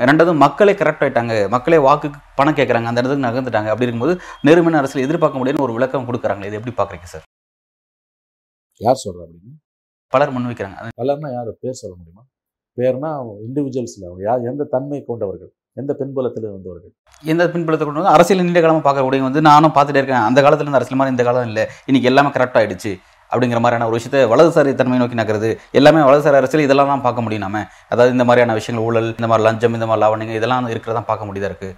ரெண்டாவது 0.09 0.33
மக்களே 0.45 0.75
கரெக்ட் 0.81 1.05
ஆயிட்டாங்க. 1.07 1.35
மக்களே 1.55 1.79
வாக்குக்கு 1.89 2.19
பணம் 2.39 2.59
கேட்குறாங்க 2.59 2.91
அந்த 2.91 3.01
இடத்துக்கு 3.01 3.27
நகர்ந்துட்டாங்க. 3.29 3.71
அப்படி 3.73 3.87
இருக்கும்போது 3.87 4.15
நேர்மையான 4.49 4.81
அரசியல் 4.83 5.07
எதிர்பார்க்க 5.07 5.41
முடியாதுன்னு 5.41 5.67
ஒரு 5.69 5.77
விளக்கம் 5.79 6.09
கொடுக்குறாங்க 6.11 6.47
இது 6.51 6.59
எப்படி 6.61 6.75
பார்க்குறீங்க 6.81 7.09
சார் 7.15 7.27
யார் 8.81 9.03
சொல்கிறா 9.05 9.25
அப்படின்னு 9.27 9.59
பலர் 10.13 10.35
முன்வைக்கிறாங்க 10.35 10.89
பலர்னா 11.01 11.29
யார்? 11.35 11.51
பேர் 11.63 11.81
சொல்ல 11.81 11.95
முடியுமா? 11.99 12.23
பேர்னா 12.79 13.11
இண்டிவிஜுவல்ஸில் 13.47 14.07
யார்? 14.29 14.41
எந்த 14.51 14.63
தன்மை 14.75 14.99
கொண்டவர்கள்? 15.11 15.51
எந்த 15.81 15.93
பின்புலத்தில் 16.01 16.47
வந்தவர்கள் 16.55 16.93
எந்த 17.33 17.45
பின்புலத்தை 17.53 17.85
கொண்டு 17.85 18.01
வந்து? 18.01 18.15
அரசியல் 18.17 18.43
நீண்ட 18.47 18.61
காலமாக 18.63 18.85
பார்க்கக்கூடிய 18.87 19.23
வந்து 19.27 19.41
நானும் 19.49 19.75
பார்த்துட்டே 19.77 20.01
இருக்கேன். 20.01 20.27
அந்த 20.29 20.39
காலத்துல 20.45 20.67
இருந்து 20.67 20.81
அரசியல் 20.81 21.01
மாதிரி 21.01 21.15
இந்த 21.15 21.25
காலம் 21.29 21.49
இல்லை. 21.51 21.65
இன்னைக்கு 21.89 22.11
எல்லாமே 22.11 22.33
கரெக்ட் 22.37 22.59
ஆயிடுச்சு. 22.61 22.93
அப்படிங்கிற 23.33 23.61
மாதிரியான 23.65 23.87
ஒரு 23.91 23.97
விஷயத்தை 23.99 24.21
வலதுசாரி 24.33 24.73
தன்மை 24.81 24.99
நோக்கி 25.03 25.17
நகருது. 25.21 25.51
எல்லாமே 25.79 26.03
வலதுசாரி 26.09 26.39
அரசியல் 26.41 26.67
இதெல்லாம் 26.67 26.93
தான் 26.93 27.05
பார்க்க 27.07 27.25
முடியும் 27.27 27.45
நம்ம 27.47 27.63
அதாவது 27.93 28.15
இந்த 28.17 28.27
மாதிரியான 28.29 28.57
விஷயங்கள் 28.61 28.87
ஊழல் 28.89 29.09
இந்த 29.19 29.29
மாதிரி 29.33 29.47
லஞ்சம் 29.49 29.77
இந்த 29.79 29.89
மாதிரி 29.91 30.03
லாவணிங்க 30.05 30.35
இதெல்லாம் 30.41 30.71
இருக்கிறதா 30.75 31.03
பார்க்க 31.11 31.29
முடியுதா 31.31 31.51
இருக்கு? 31.53 31.71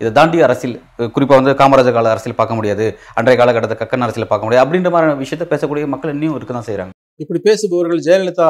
இதை 0.00 0.10
தாண்டி 0.18 0.38
அரசியல் 0.46 0.76
குறிப்பாக 1.14 1.38
வந்து 1.40 1.52
காமராஜர் 1.60 1.96
கால 1.96 2.12
அரசியல் 2.14 2.38
பார்க்க 2.40 2.58
முடியாது. 2.58 2.86
அன்றைய 3.18 3.36
காலகட்டத்தை 3.40 3.76
கக்கன் 3.82 4.04
அரசியல் 4.06 4.30
பார்க்க 4.32 4.46
முடியாது. 4.46 4.64
அப்படின்ற 4.66 4.90
மாதிரியான 4.94 5.20
விஷயத்தை 5.24 5.46
பேசக்கூடிய 5.52 5.86
மக்கள் 5.94 6.14
இன்னும் 6.14 6.36
இருக்க 6.38 6.52
தான் 6.58 6.68
செய்கிறாங்க 6.70 6.94
இப்படி 7.22 7.40
பேசுபவர்கள் 7.46 8.00
ஜெயலலிதா 8.06 8.48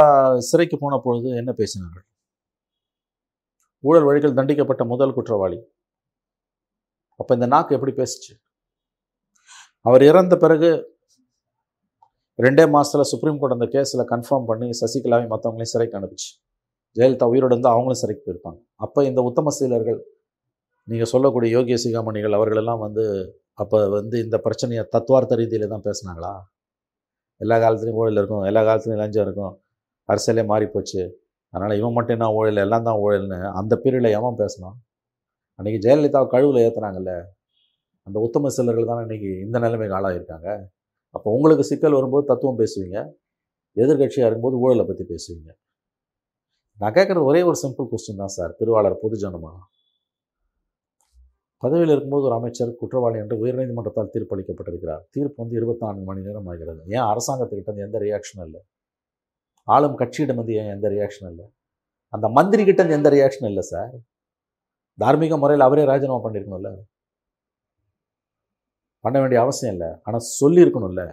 சிறைக்கு 0.49 0.77
போன 0.83 0.99
பொழுது 1.05 1.29
என்ன 1.41 1.51
பேசினார்கள்? 1.61 2.05
ஊழல் 3.85 4.07
வழிகள் 4.09 4.37
தண்டிக்கப்பட்ட 4.39 4.83
முதல் 4.93 5.15
குற்றவாளி. 5.17 5.59
அப்போ 7.21 7.33
இந்த 7.39 7.47
நாக்கு 7.55 7.75
எப்படி 7.77 7.93
பேசுச்சு? 8.01 8.33
அவர் 9.89 10.03
இறந்த 10.11 10.35
பிறகு 10.43 10.71
ரெண்டே 12.45 12.65
மாதத்தில் 12.75 13.09
சுப்ரீம் 13.13 13.39
கோர்ட் 13.41 13.55
அந்த 13.57 13.67
கேஸில் 13.75 14.03
கன்ஃபார்ம் 14.13 14.47
பண்ணி 14.51 14.69
சசிகலாவையும் 14.81 15.33
மற்றவங்களையும் 15.33 15.73
சிறைக்கு 15.73 15.97
அனுப்பிச்சு. 15.99 16.29
ஜெயலலிதா 16.97 17.27
உயிரோடு 17.33 17.53
இருந்தால் 17.55 17.75
அவங்களும் 17.77 18.01
சிறைக்கு 18.03 18.23
போயிருப்பாங்க. 18.25 18.59
அப்போ 18.85 19.01
இந்த 19.11 19.21
உத்தம 19.29 19.53
சீலர்கள் 19.59 19.99
நீங்கள் 20.89 21.11
சொல்லக்கூடிய 21.13 21.49
யோகிய 21.57 21.77
சிகாமணிகள் 21.85 22.37
அவர்களெல்லாம் 22.39 22.83
வந்து 22.87 23.05
அப்போ 23.63 23.79
வந்து 23.99 24.17
இந்த 24.25 24.37
பிரச்சனையை 24.47 24.83
தத்துவார்த்த 24.95 25.39
ரீதியில 25.41 25.69
தான் 25.75 25.85
பேசுனாங்களா? 25.89 26.33
எல்லா 27.41 27.57
காலத்துலேயும் 27.65 28.01
ஊழல் 28.03 28.21
இருக்கும் 28.21 28.45
எல்லா 28.51 28.61
காலத்துலேயும் 28.69 29.03
லஞ்சம் 29.03 29.25
இருக்கும் 29.27 29.55
அரசியலே 30.09 30.45
மாறி 30.53 30.67
போச்சு. 30.75 31.03
அதனால் 31.53 31.79
இவன் 31.81 31.97
மட்டும் 31.97 32.17
என்ன 32.19 32.29
ஊழல் 32.39 32.61
எல்லாம் 32.67 32.87
தான் 32.89 33.01
ஊழல்னு 33.05 33.39
அந்த 33.61 33.73
பீரியடில் 33.83 34.17
எவன் 34.19 34.39
பேசணும். 34.43 34.77
அன்றைக்கி 35.59 35.79
ஜெயலலிதாவை 35.87 36.29
கழுவில் 36.35 36.63
ஏற்றுனாங்கல்ல 36.67 37.15
அந்த 38.07 38.19
உத்தம 38.27 38.51
சிலர்கள் 38.59 38.91
தானே 38.91 39.03
இன்றைக்கி 39.07 39.33
இந்த 39.47 39.57
நிலைமைக்கு 39.65 39.97
ஆளாகிருக்காங்க 39.99 40.49
அப்போ 41.15 41.33
உங்களுக்கு 41.33 41.65
சிக்கல் 41.65 41.93
வரும்போது 41.93 42.27
தத்துவம் 42.27 42.59
பேசுவீங்க. 42.59 43.15
எதிர்கட்சியாக 43.77 44.29
இருக்கும்போது 44.29 44.59
ஊழலை 44.59 44.85
பற்றி 44.87 45.05
பேசுவீங்க. 45.05 45.51
நான் 46.81 46.93
கேட்குறது 46.93 47.25
ஒரே 47.25 47.43
ஒரு 47.43 47.57
சிம்பிள் 47.63 47.89
கொஸ்டின் 47.91 48.17
தான் 48.17 48.35
சார். 48.37 48.53
திருவாளர் 48.53 48.97
பொதுஜனமா? 49.03 49.53
பதவியில் 51.59 51.89
இருக்கும்போது 51.89 52.25
ஒரு 52.25 52.35
அமைச்சர் 52.35 52.77
குற்றவாளி 52.77 53.19
என்று 53.19 53.37
உயர்நீதிமன்றத்தால் 53.43 54.11
தீர்ப்பளிக்கப்பட்டிருக்கிறார். 54.15 55.03
தீர்ப்பு 55.11 55.43
வந்து 55.43 55.57
இருபத்தி 55.57 55.85
நான்கு 55.87 56.05
மணி 56.05 56.21
நேரம் 56.21 56.47
ஆகிறது. 56.47 56.81
ஏன் 56.87 57.07
அரசாங்கத்துக்கிட்ட 57.11 57.87
எந்த 57.87 57.99
ரியாக்ஷனும் 57.99 58.47
இல்லை? 58.47 58.61
ஆளும் 59.65 59.99
கட்சியிடம் 59.99 60.35
வந்து 60.35 60.55
ஏன் 60.55 60.71
எந்த 60.77 60.89
ரியாக்ஷனும் 60.89 61.31
இல்லை? 61.31 61.47
அந்த 62.09 62.29
மந்திரி 62.29 62.65
கிட்ட 62.65 62.83
எந்த 62.89 63.11
ரியாக்ஷனும் 63.11 63.51
இல்லை 63.53 63.63
சார்? 63.63 63.93
தார்மீக 64.99 65.37
முறையில் 65.37 65.67
அவரே 65.67 65.85
ராஜினாமா 65.85 66.21
பண்ணியிருக்கணும்ல 66.25 66.71
பண்ண 69.05 69.17
வேண்டிய 69.23 69.39
அவசியம் 69.45 69.75
இல்லை. 69.75 69.91
ஆனால் 70.07 70.27
சொல்லியிருக்கணும்ல. 70.41 71.05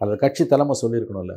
அல்லது 0.00 0.18
கட்சி 0.22 0.44
தலைமை 0.52 0.74
சொல்லியிருக்கணும்ல. 0.82 1.34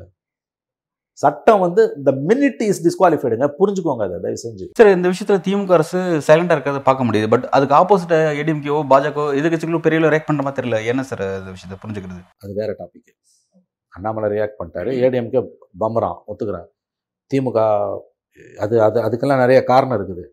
சட்டம் 1.23 1.61
வந்து 1.63 1.81
இந்த 1.97 2.11
மினிட் 2.29 2.61
இஸ் 2.69 2.81
டிஸ்குவாலிஃபைடுங்க 2.85 3.47
புரிஞ்சுக்கோங்க 3.59 4.03
அதை 4.07 4.17
தயவு 4.23 4.39
செஞ்சு. 4.45 4.65
சரி 4.79 4.91
இந்த 4.97 5.07
விஷயத்துல 5.11 5.37
திமுக 5.45 5.75
அரசு 5.77 5.99
சைலண்டா 6.27 6.55
இருக்கிறத 6.55 6.81
பார்க்க 6.87 7.07
முடியுது. 7.09 7.27
பட் 7.33 7.45
அதுக்கு 7.55 7.75
ஆப்போசிட் 7.79 8.15
ஏடிஎம்கேவோ 8.39 8.81
பாஜகவோ 8.93 9.27
எதிர்கட்சிகளும் 9.39 9.85
பெரிய 9.85 10.09
ரியாக்ட் 10.13 10.29
பண்ற 10.29 10.43
மாதிரி 10.47 10.59
தெரியல. 10.59 10.79
என்ன 10.91 11.03
சார் 11.09 11.23
இந்த 11.41 11.51
விஷயத்தை 11.55 11.77
புரிஞ்சுக்கிறது? 11.83 12.21
அது 12.43 12.53
வேற 12.61 12.71
டாபிக் 12.79 13.13
அண்ணாமலை 13.93 14.29
ரியாக்ட் 14.35 14.59
பண்ணிட்டாரு. 14.59 14.91
ஏடிஎம்கே 15.05 15.43
பம்பரான் 15.83 16.17
ஒத்துக்கிறேன் 16.31 16.67
திமுக 17.31 17.59
அது 18.63 18.75
அது 18.87 18.97
அதுக்கெல்லாம் 19.05 19.43
நிறைய 19.43 19.59
காரணம் 19.71 19.97
இருக்குது. 19.99 20.25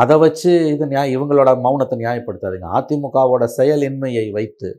அதை 0.00 0.16
வச்சு 0.22 0.50
இது 0.72 0.84
நியாய 0.86 1.16
இவங்களோட 1.16 1.50
மௌனத்தை 1.64 1.96
நியாயப்படுத்தாதீங்க. 2.02 2.68
அதிமுகவோட 2.78 3.44
செயலின்மையை 3.58 4.26
வைத்து 4.36 4.70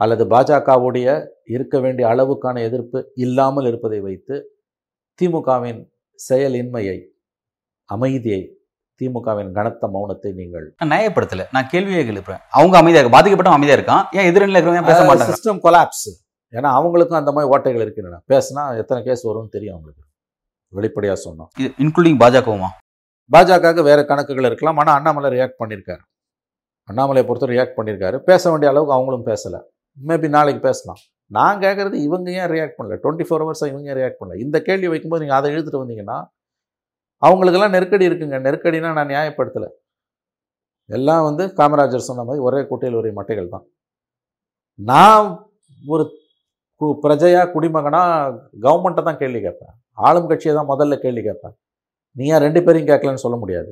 அல்லது 0.00 0.24
பாஜகவுடைய 0.32 1.08
இருக்க 1.54 1.78
வேண்டிய 1.84 2.04
அளவுக்கான 2.12 2.62
எதிர்ப்பு 2.68 2.98
இல்லாமல் 3.24 3.66
இருப்பதை 3.70 4.00
வைத்து 4.06 4.36
திமுகவின் 5.20 5.80
செயலின்மையை 6.18 6.98
அமைதியை 7.94 8.42
திமுகவின் 9.00 9.52
கனத்த 9.56 9.86
மௌனத்தை 9.94 10.30
நீங்கள் 10.40 10.66
நியாயப்படுத்தல. 10.92 11.44
நான் 11.54 11.70
கேள்வியே 11.72 12.02
எழுப்புறேன். 12.12 12.42
அவங்க 12.58 12.74
அமைதியா 12.80 13.00
இருக்க 13.00 13.16
பாதிக்கப்பட்டவன் 13.16 13.58
அமைதியா 13.58 13.76
இருக்கான்? 13.78 14.04
ஏன் 14.18 14.28
எதிரணியில் 14.30 14.58
இருக்கிறவங்க 14.58 14.90
பேச 14.90 15.00
மாட்டாங்க? 15.08 15.34
சிஸ்டம் 15.34 15.60
கொலாப்ஸ் 15.66 16.08
ஏன்னா 16.56 16.70
அவங்களுக்கும் 16.78 17.20
அந்த 17.20 17.32
மாதிரி 17.36 17.50
ஓட்டைகள் 17.54 17.84
இருக்கின்றன. 17.84 18.20
பேசினா 18.32 18.64
எத்தனை 18.82 19.00
கேஸ் 19.08 19.28
வரும்னு 19.28 19.54
தெரியும் 19.56 19.74
அவங்களுக்கு. 19.76 20.02
வெளிப்படையாக 20.78 21.18
சொன்னோம் 21.26 21.50
இது 21.60 21.70
இன்க்ளூடிங் 21.84 22.18
பாஜகவுமா? 22.22 22.70
பாஜகவுக்கு 23.32 23.82
வேறு 23.82 24.06
கணக்குகள் 24.06 24.44
இருக்கலாம். 24.44 24.76
ஆனால் 24.76 24.96
அண்ணாமலை 24.96 25.38
ரியாக்ட் 25.38 25.52
பண்ணியிருக்காரு 25.58 26.00
அண்ணாமலையை 26.92 27.26
பொறுத்த 27.26 27.46
ரியாக்ட் 27.46 27.78
பண்ணியிருக்காரு 27.78 28.18
பேச 28.18 28.50
வேண்டிய 28.50 28.70
அளவுக்கு 28.70 28.94
அவங்களும் 28.94 29.26
பேசலை. 29.26 29.62
மேபி 30.06 30.28
நாளைக்கு 30.28 30.62
பேசலாம். 30.62 31.00
நான் 31.26 31.58
கேட்குறது 31.58 31.92
இவங்க 31.92 32.30
ஏன் 32.30 32.48
ரியாக்ட் 32.48 32.72
பண்ணல? 32.78 32.98
டுவெண்ட்டி 33.02 33.24
ஃபோர் 33.30 33.50
ஹவர்ஸாக 33.50 33.66
இவங்க 33.66 33.90
ஏன் 33.90 33.96
ரியாக்ட் 33.96 34.22
பண்ணல? 34.24 34.38
இந்த 34.38 34.60
கேள்வி 34.60 34.88
வைக்கும்போது 34.88 35.24
நீங்கள் 35.24 35.40
அதை 35.40 35.54
எழுதிட்டு 35.54 35.84
வந்தீங்கன்னா 35.84 36.26
அவங்களுக்கெல்லாம் 37.16 37.72
நெருக்கடி 37.72 38.08
இருக்குங்க. 38.08 38.38
நெருக்கடினா 38.38 38.92
நான் 38.92 39.08
நியாயப்படுத்தலை. 39.08 39.68
எல்லாம் 40.86 41.22
வந்து 41.22 41.46
காமராஜர் 41.46 41.96
சொன்ன 41.96 42.24
மாதிரி 42.24 42.44
ஒரே 42.44 42.60
கூட்டையில் 42.60 42.96
ஒரே 42.96 43.10
மட்டைகள் 43.10 43.48
தான். 43.48 43.64
நான் 44.74 45.50
ஒரு 45.86 46.10
கு- 46.80 47.52
குடிமகனாக 47.52 48.48
கவர்மெண்ட்டை 48.60 49.02
தான் 49.02 49.16
கேள்வி 49.16 49.40
கேட்பேன். 49.40 49.68
ஆளும் 49.92 50.28
கட்சியை 50.28 50.56
தான் 50.56 50.78
முதல்ல 50.78 50.96
கேள்வி 50.96 51.22
கேட்பேன். 51.22 51.58
நீ 52.16 52.24
ஏன் 52.34 52.42
ரெண்டு 52.46 52.60
பேரையும் 52.66 52.90
கேட்கலன்னு 52.90 53.22
சொல்ல 53.24 53.36
முடியாது. 53.42 53.70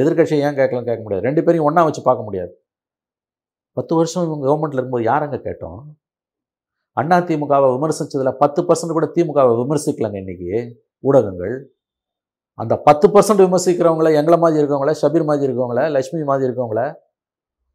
எதிர்கட்சியை 0.00 0.40
ஏன் 0.46 0.56
கேட்கலன்னு 0.60 0.88
கேட்க 0.90 1.02
முடியாது. 1.02 1.26
ரெண்டு 1.28 1.42
பேரையும் 1.44 1.66
ஒன்றா 1.68 1.82
வச்சு 1.88 2.02
பார்க்க 2.08 2.28
முடியாது. 2.28 2.52
பத்து 3.78 3.92
வருஷம் 3.98 4.24
இவங்க 4.26 4.44
கவர்மெண்ட்டில் 4.48 4.78
இருக்கும்போது 4.78 5.06
யாரங்க 5.10 5.36
கேட்டோம்? 5.46 5.78
அண்ணா 7.00 7.16
திமுகவை 7.28 7.68
விமர்சித்ததில் 7.74 8.36
பத்து 8.42 8.60
பர்சன்ட் 8.66 8.96
கூட 8.96 9.06
திமுகவை 9.14 9.54
விமர்சிக்கலங்க 9.60 10.18
இன்றைக்கி 10.24 10.50
ஊடகங்கள். 11.08 11.54
அந்த 12.62 12.74
பத்து 12.88 13.06
பர்சன்ட் 13.14 13.42
விமர்சிக்கிறவங்கள 13.46 14.10
எங்களை 14.20 14.36
மாதிரி 14.44 14.60
இருக்கவங்கள 14.62 14.92
ஷபீர் 15.00 15.28
மாதிரி 15.30 15.46
இருக்கவங்கள 15.48 15.80
லட்சுமி 15.96 16.22
மாதிரி 16.30 16.46
இருக்கவங்கள 16.48 16.82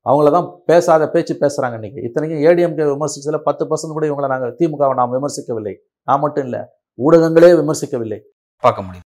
அவங்கள 0.10 0.30
தான் 0.36 0.48
பேசாத 0.70 1.10
பேச்சு 1.16 1.34
பேசுகிறாங்க 1.42 1.78
இன்றைக்கி 1.80 2.02
இத்தனைக்கும் 2.08 2.44
ஏடிஎம்கே 2.50 2.86
விமர்சித்ததில் 2.94 3.46
பத்து 3.50 3.64
பர்சன்ட் 3.70 3.98
கூட 3.98 4.06
இவங்களை 4.12 4.30
நாங்கள் 4.34 4.56
திமுகவை 4.60 4.94
நாம் 5.02 5.16
விமர்சிக்கவில்லை. 5.18 5.76
நான் 6.08 6.24
மட்டும் 6.26 6.46
இல்லை 6.48 6.62
ஊடகங்களே 7.00 7.52
விமர்சிக்கவில்லை. 7.62 8.20
பார்க்க 8.64 8.88
முடியும். 8.88 9.08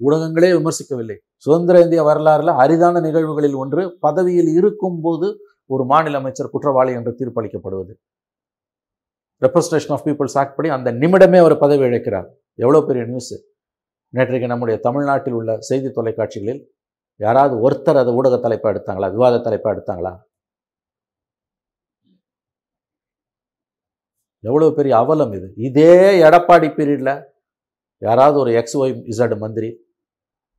ஊடகங்களே 0.00 0.50
விமர்சிக்கவில்லை. 0.58 1.16
சுதந்திர 1.44 1.80
இந்திய 1.84 2.02
வரலாறுல 2.08 2.54
அரிதான 2.64 3.00
நிகழ்வுகளில் 3.06 3.56
ஒன்று 3.62 3.82
பதவியில் 4.06 4.50
இருக்கும் 4.58 5.00
போது 5.06 5.28
ஒரு 5.74 5.84
மாநில 5.92 6.18
அமைச்சர் 6.22 6.52
குற்றவாளி 6.54 6.92
என்று 6.98 7.12
தீர்ப்பளிக்கப்படுவது. 7.18 7.92
ரெப்ரசன்டேஷன் 9.44 9.94
ஆஃப் 9.96 10.04
பீப்புள்ஸ் 10.06 10.36
ஆக்ட் 10.42 10.56
படி 10.58 10.68
அந்த 10.76 10.92
நிமிடமே 11.02 11.38
அவர் 11.42 11.54
பதவி 11.64 11.84
இழக்கிறார். 11.88 12.28
எவ்வளோ 12.64 12.80
பெரிய 12.88 13.02
நியூஸ் 13.10 13.34
நேற்றைக்கு 14.14 14.48
நம்முடைய 14.52 14.76
தமிழ்நாட்டில் 14.86 15.36
உள்ள 15.38 15.50
செய்தி 15.68 15.88
தொலைக்காட்சிகளில் 15.98 16.62
யாராவது 17.20 17.54
ஒருத்தர் 17.66 18.00
அதை 18.02 18.12
ஊடக 18.18 18.36
தலைப்பாக 18.44 18.72
எடுத்தாங்களா? 18.74 19.08
விவாத 19.16 19.40
தலைப்பாக 19.46 19.74
எடுத்தாங்களா? 19.76 20.12
எவ்வளோ 24.44 24.70
பெரிய 24.78 24.92
அவலம் 25.02 25.32
இது. 25.38 25.48
இதே 25.68 25.94
எடப்பாடி 26.26 26.68
பீரியடில் 26.78 27.14
யாராவது 28.06 28.36
ஒரு 28.42 28.50
எக்ஸ் 28.60 28.76
ஒய் 28.82 28.92
இசட் 29.12 29.36
மந்திரி 29.44 29.70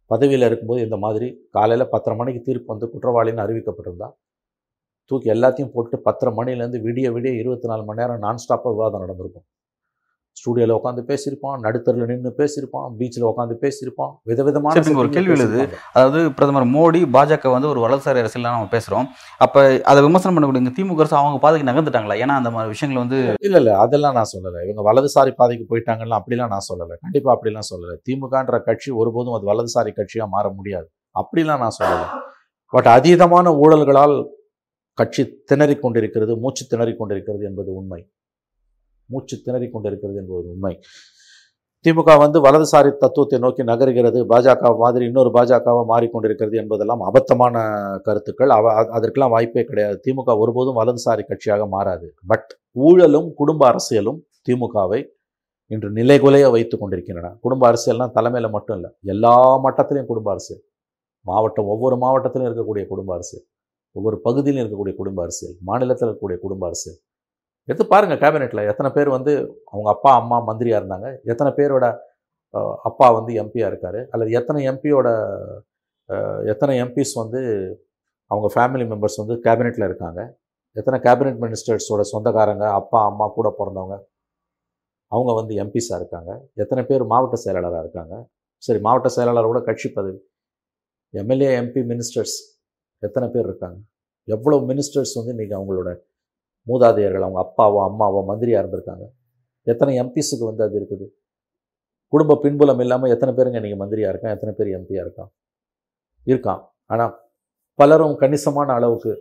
பதவியில் 0.10 0.48
இருக்கும்போது 0.48 0.82
இந்த 0.88 0.98
மாதிரி 1.06 1.28
காலையில் 1.58 1.92
பத்தரை 1.94 2.16
மணிக்கு 2.20 2.42
தீர்ப்பு 2.48 2.72
வந்து 2.74 2.88
குற்றவாளின்னு 2.94 3.44
அறிவிக்கப்பட்டிருந்தா 3.46 4.10
தூக்கி 5.12 5.30
எல்லாத்தையும் 5.36 5.74
போட்டு 5.76 5.98
பத்தரை 6.08 6.32
மணிலேருந்து 6.40 6.80
விடிய 6.88 7.08
விடிய 7.16 7.32
இருபத்தி 7.42 7.68
நாலு 7.72 7.84
மணி 7.90 8.02
நேரம் 8.02 8.24
நான் 8.26 8.42
ஸ்டாப்பாக 8.44 8.74
விவாதம் 8.76 9.04
நடந்திருக்கும். 9.04 9.46
ஸ்டூடியோவில் 10.40 10.76
உட்காந்து 10.78 11.02
பேசியிருப்பான் 11.10 11.58
நடுத்தரில் 11.66 12.10
நின்று 12.12 12.32
பேசியிருப்பான் 12.40 12.88
பீச்சில் 13.00 13.28
உட்காந்து 13.30 13.56
பேசியிருப்பான் 13.64 14.14
விதவிதமான 14.32 14.96
ஒரு 15.04 15.10
கேள்வி 15.16 15.34
எழுது. 15.38 15.62
அதாவது 15.96 16.22
பிரதமர் 16.38 16.68
மோடி 16.76 17.02
பாஜக 17.16 17.52
வந்து 17.56 17.70
ஒரு 17.74 17.82
வலதுசாரி 17.86 18.22
அரசியல் 18.24 18.48
நம்ம 18.48 18.70
பேசுறோம். 18.76 19.08
அப்ப 19.46 19.66
அதை 19.92 20.00
விமர்சனம் 20.08 20.38
பண்ணக்கூடிய 20.38 20.74
திமுக 20.80 21.04
அரசு 21.06 21.18
அவங்க 21.22 21.42
பாதைக்கு 21.46 21.70
நகர்ந்துட்டாங்களா? 21.72 22.18
ஏன்னா 22.24 22.38
அந்த 22.42 22.52
மாதிரி 22.56 22.74
விஷயங்கள் 22.76 23.02
வந்து 23.04 23.20
இல்லை 23.48 23.60
இல்லை 23.62 23.74
அதெல்லாம் 23.84 24.18
நான் 24.20 24.32
சொல்லலை. 24.36 24.62
இவங்க 24.68 24.84
வலதுசாரி 24.90 25.34
பாதைக்கு 25.42 25.66
போயிட்டாங்கலாம் 25.72 26.20
அப்படிலாம் 26.22 26.54
நான் 26.56 26.68
சொல்லலை. 26.72 26.98
கண்டிப்பாக 27.06 27.34
அப்படிலாம் 27.38 27.70
சொல்லலை. 27.72 27.96
திமுகன்ற 28.10 28.60
கட்சி 28.70 28.92
ஒருபோதும் 29.02 29.38
அது 29.38 29.48
வலதுசாரி 29.52 29.94
கட்சியாக 30.00 30.28
மாற 30.36 30.46
முடியாது. 30.60 30.88
அப்படிலாம் 31.22 31.64
நான் 31.66 31.78
சொல்லலை. 31.82 32.08
பட் 32.74 32.90
அதீதமான 32.98 33.52
ஊழல்களால் 33.64 34.16
கட்சி 35.00 35.24
திணறிக் 35.52 35.84
கொண்டிருக்கிறது 35.84 36.34
மூச்சு 36.44 36.64
திணறிக் 36.72 36.98
கொண்டிருக்கிறது 37.00 37.44
என்பது 37.50 37.70
உண்மை. 37.80 38.00
மூச்சு 39.10 39.36
திணறி 39.46 39.70
கொண்டிருக்கிறது 39.76 40.20
என்பது 40.22 40.50
உண்மை. 40.54 40.74
திமுக 41.86 42.14
வந்து 42.22 42.38
வலதுசாரி 42.46 42.90
தத்துவத்தை 43.04 43.38
நோக்கி 43.44 43.64
நகருகிறது. 43.64 44.20
பாஜக 44.32 44.72
மாதிரி 44.78 45.04
இன்னொரு 45.10 45.30
பாஜகவாக 45.36 45.84
மாறிக்கொண்டிருக்கிறது 45.92 46.56
என்பதெல்லாம் 46.62 47.04
அபத்தமான 47.10 47.62
கருத்துக்கள். 48.08 48.52
அவ 48.58 48.74
அதற்கெல்லாம் 48.98 49.34
வாய்ப்பே 49.36 49.64
கிடையாது. 49.70 49.98
திமுக 50.08 50.38
ஒருபோதும் 50.44 50.80
வலதுசாரி 50.80 51.24
கட்சியாக 51.30 51.68
மாறாது. 51.76 52.10
பட் 52.32 52.50
ஊழலும் 52.88 53.30
குடும்ப 53.34 53.64
அரசியலும் 53.72 54.20
திமுகவை 54.48 55.00
இன்று 55.72 55.90
நிலைகுலைய 56.00 56.46
வைத்து 56.52 56.76
கொண்டிருக்கின்றன. 56.78 57.30
குடும்ப 57.42 57.64
அரசியல்னால் 57.72 58.16
தலைமையில் 58.18 58.52
மட்டும் 58.52 58.76
இல்லை 58.78 58.92
எல்லா 59.16 59.36
மட்டத்திலையும் 59.66 60.10
குடும்ப 60.12 60.30
அரசியல். 60.32 60.64
மாவட்டம் 61.26 61.70
ஒவ்வொரு 61.74 61.96
மாவட்டத்திலும் 61.96 62.48
இருக்கக்கூடிய 62.50 62.86
குடும்ப 62.88 63.14
அரசியல். 63.14 63.46
ஒவ்வொரு 63.96 64.18
பகுதியிலும் 64.28 64.64
இருக்கக்கூடிய 64.64 64.96
குடும்ப 64.96 65.22
அரசியல். 65.22 65.56
மாநிலத்தில் 65.70 66.10
இருக்கக்கூடிய 66.10 66.38
குடும்ப 66.46 66.66
அரசியல். 66.66 67.00
எடுத்து 67.70 67.86
பாருங்கள் 67.94 68.22
கேபினெட்டில் 68.24 68.68
எத்தனை 68.72 68.90
பேர் 68.98 69.10
வந்து 69.16 69.34
அவங்க 69.72 69.90
அப்பா 69.96 70.12
அம்மா 70.22 70.38
மந்திரியாக 70.50 70.82
இருந்தாங்க. 70.82 71.08
எத்தனை 71.32 71.52
பேரோட 71.60 71.86
அப்பா 72.90 73.08
வந்து 73.18 73.32
எம்பியாக 73.42 73.72
இருக்கார். 73.72 74.00
அல்லது 74.14 74.32
எத்தனை 74.40 74.62
எம்பியோட 74.72 75.08
எத்தனை 76.52 76.76
எம்பிஸ் 76.84 77.14
வந்து 77.22 77.42
அவங்க 78.32 78.48
ஃபேமிலி 78.56 78.86
மெம்பர்ஸ் 78.92 79.20
வந்து 79.22 79.36
கேபினெட்டில் 79.46 79.88
இருக்காங்க. 79.90 80.22
எத்தனை 80.80 80.98
கேபினெட் 81.06 81.40
மினிஸ்டர்ஸோட 81.44 82.02
சொந்தக்காரங்க 82.14 82.66
அப்பா 82.80 83.00
அம்மா 83.12 83.26
கூட 83.38 83.48
பிறந்தவங்க 83.60 83.96
அவங்க 85.12 85.32
வந்து 85.40 85.54
எம்பிஸாக 85.64 86.00
இருக்காங்க. 86.02 86.32
எத்தனை 86.64 86.82
பேர் 86.90 87.04
மாவட்ட 87.12 87.38
செயலாளராக 87.44 87.84
இருக்காங்க. 87.86 88.16
சரி 88.64 88.80
மாவட்ட 88.88 89.10
செயலாளரோட 89.16 89.60
கட்சி 89.68 89.88
பதவி. 89.98 90.20
எம்எல்ஏ 91.22 91.50
எம்பி 91.62 91.82
மினிஸ்டர்ஸ் 91.92 92.36
எத்தனை 93.08 93.28
பேர் 93.36 93.48
இருக்காங்க? 93.50 93.80
எவ்வளோ 94.36 94.58
மினிஸ்டர்ஸ் 94.72 95.14
வந்து 95.20 95.34
இன்றைக்கி 95.36 95.56
அவங்களோட 95.60 95.90
மூதாதையர்கள் 96.68 97.26
அவங்க 97.28 97.40
அப்பாவோ 97.46 97.80
அம்மாவோ 97.90 98.22
மந்திரியாக 98.30 98.62
இருந்திருக்காங்க. 98.64 99.06
எத்தனை 99.72 99.94
எம்பிஸுக்கு 100.02 100.46
வந்து 100.50 100.64
அது 100.66 100.76
இருக்குது? 100.80 101.06
குடும்ப 102.14 102.38
பின்புலம் 102.44 102.82
இல்லாமல் 102.84 103.12
எத்தனை 103.16 103.32
பேருங்க 103.38 103.60
இன்றைக்கி 103.62 103.80
மந்திரியாக 103.82 104.12
இருக்கான் 104.14 104.36
எத்தனை 104.36 104.54
பேர் 104.58 104.70
எம்பியாக 104.78 105.06
இருக்கான் 105.06 105.32
இருக்கான். 106.28 106.62
ஆனால் 106.94 107.14
பலரும் 107.80 108.16
கணிசமான 108.22 108.74
அளவுக்கு 108.78 109.12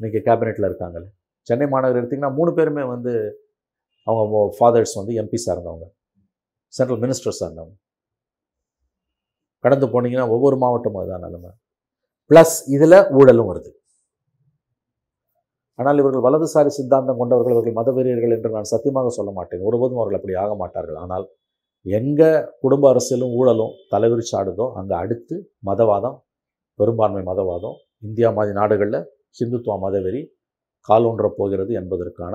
இன்றைக்கி 0.00 0.20
கேபினெட்டில் 0.28 0.68
இருக்காங்கல்ல. 0.70 1.08
சென்னை 1.48 1.66
மாநகர் 1.74 1.98
எடுத்திங்கன்னா 2.00 2.34
மூணு 2.38 2.50
பேருமே 2.58 2.82
வந்து 2.94 3.12
அவங்க 4.06 4.42
ஃபாதர்ஸ் 4.58 4.94
வந்து 5.00 5.12
எம்பிஸாக 5.22 5.54
இருந்தவங்க. 5.54 5.86
சென்ட்ரல் 6.72 7.00
மினிஸ்டர்ஸாக 7.04 7.46
இருந்தவங்க. 7.48 7.76
கடந்து 9.64 9.86
போனீங்கன்னா 9.86 10.26
ஒவ்வொரு 10.34 10.56
மாவட்டமும் 10.62 11.00
அதுதான் 11.02 11.24
நிலைமை. 11.26 11.50
ப்ளஸ் 12.30 12.56
இதில் 12.74 12.98
ஊழலும் 13.18 13.48
வருது. 13.50 13.70
ஆனால் 15.78 16.00
இவர்கள் 16.02 16.24
வலதுசாரி 16.26 16.70
சித்தாந்தம் 16.78 17.20
கொண்டவர்கள் 17.20 17.54
இவர்கள் 17.54 17.78
மதவெறியர்கள் 17.80 18.34
என்று 18.36 18.50
நான் 18.56 18.70
சத்தியமாக 18.72 19.12
சொல்ல 19.18 19.30
மாட்டேன். 19.38 19.62
ஒருபோதும் 19.68 20.00
அவர்கள் 20.00 20.18
அப்படி 20.18 20.34
ஆக 20.42 20.52
மாட்டார்கள். 20.62 20.98
ஆனால் 21.04 21.24
எங்கே 21.86 22.30
குடும்ப 22.64 22.84
அரசியலும் 22.92 23.32
ஊழலும் 23.38 23.72
தலைவிரிச்சாடுதோ 23.92 24.66
அங்கே 24.80 24.94
அடுத்து 25.04 25.36
மதவாதம் 25.68 26.18
பெரும்பான்மை 26.78 27.22
மதவாதம் 27.30 27.76
இந்தியா 28.08 28.28
மாதிரி 28.36 28.52
நாடுகளில் 28.60 29.00
ஹிந்துத்துவ 29.38 29.74
மதவெறி 29.84 30.20
காலூன்ற 30.88 31.26
போகிறது 31.38 31.72
என்பதற்கான 31.80 32.34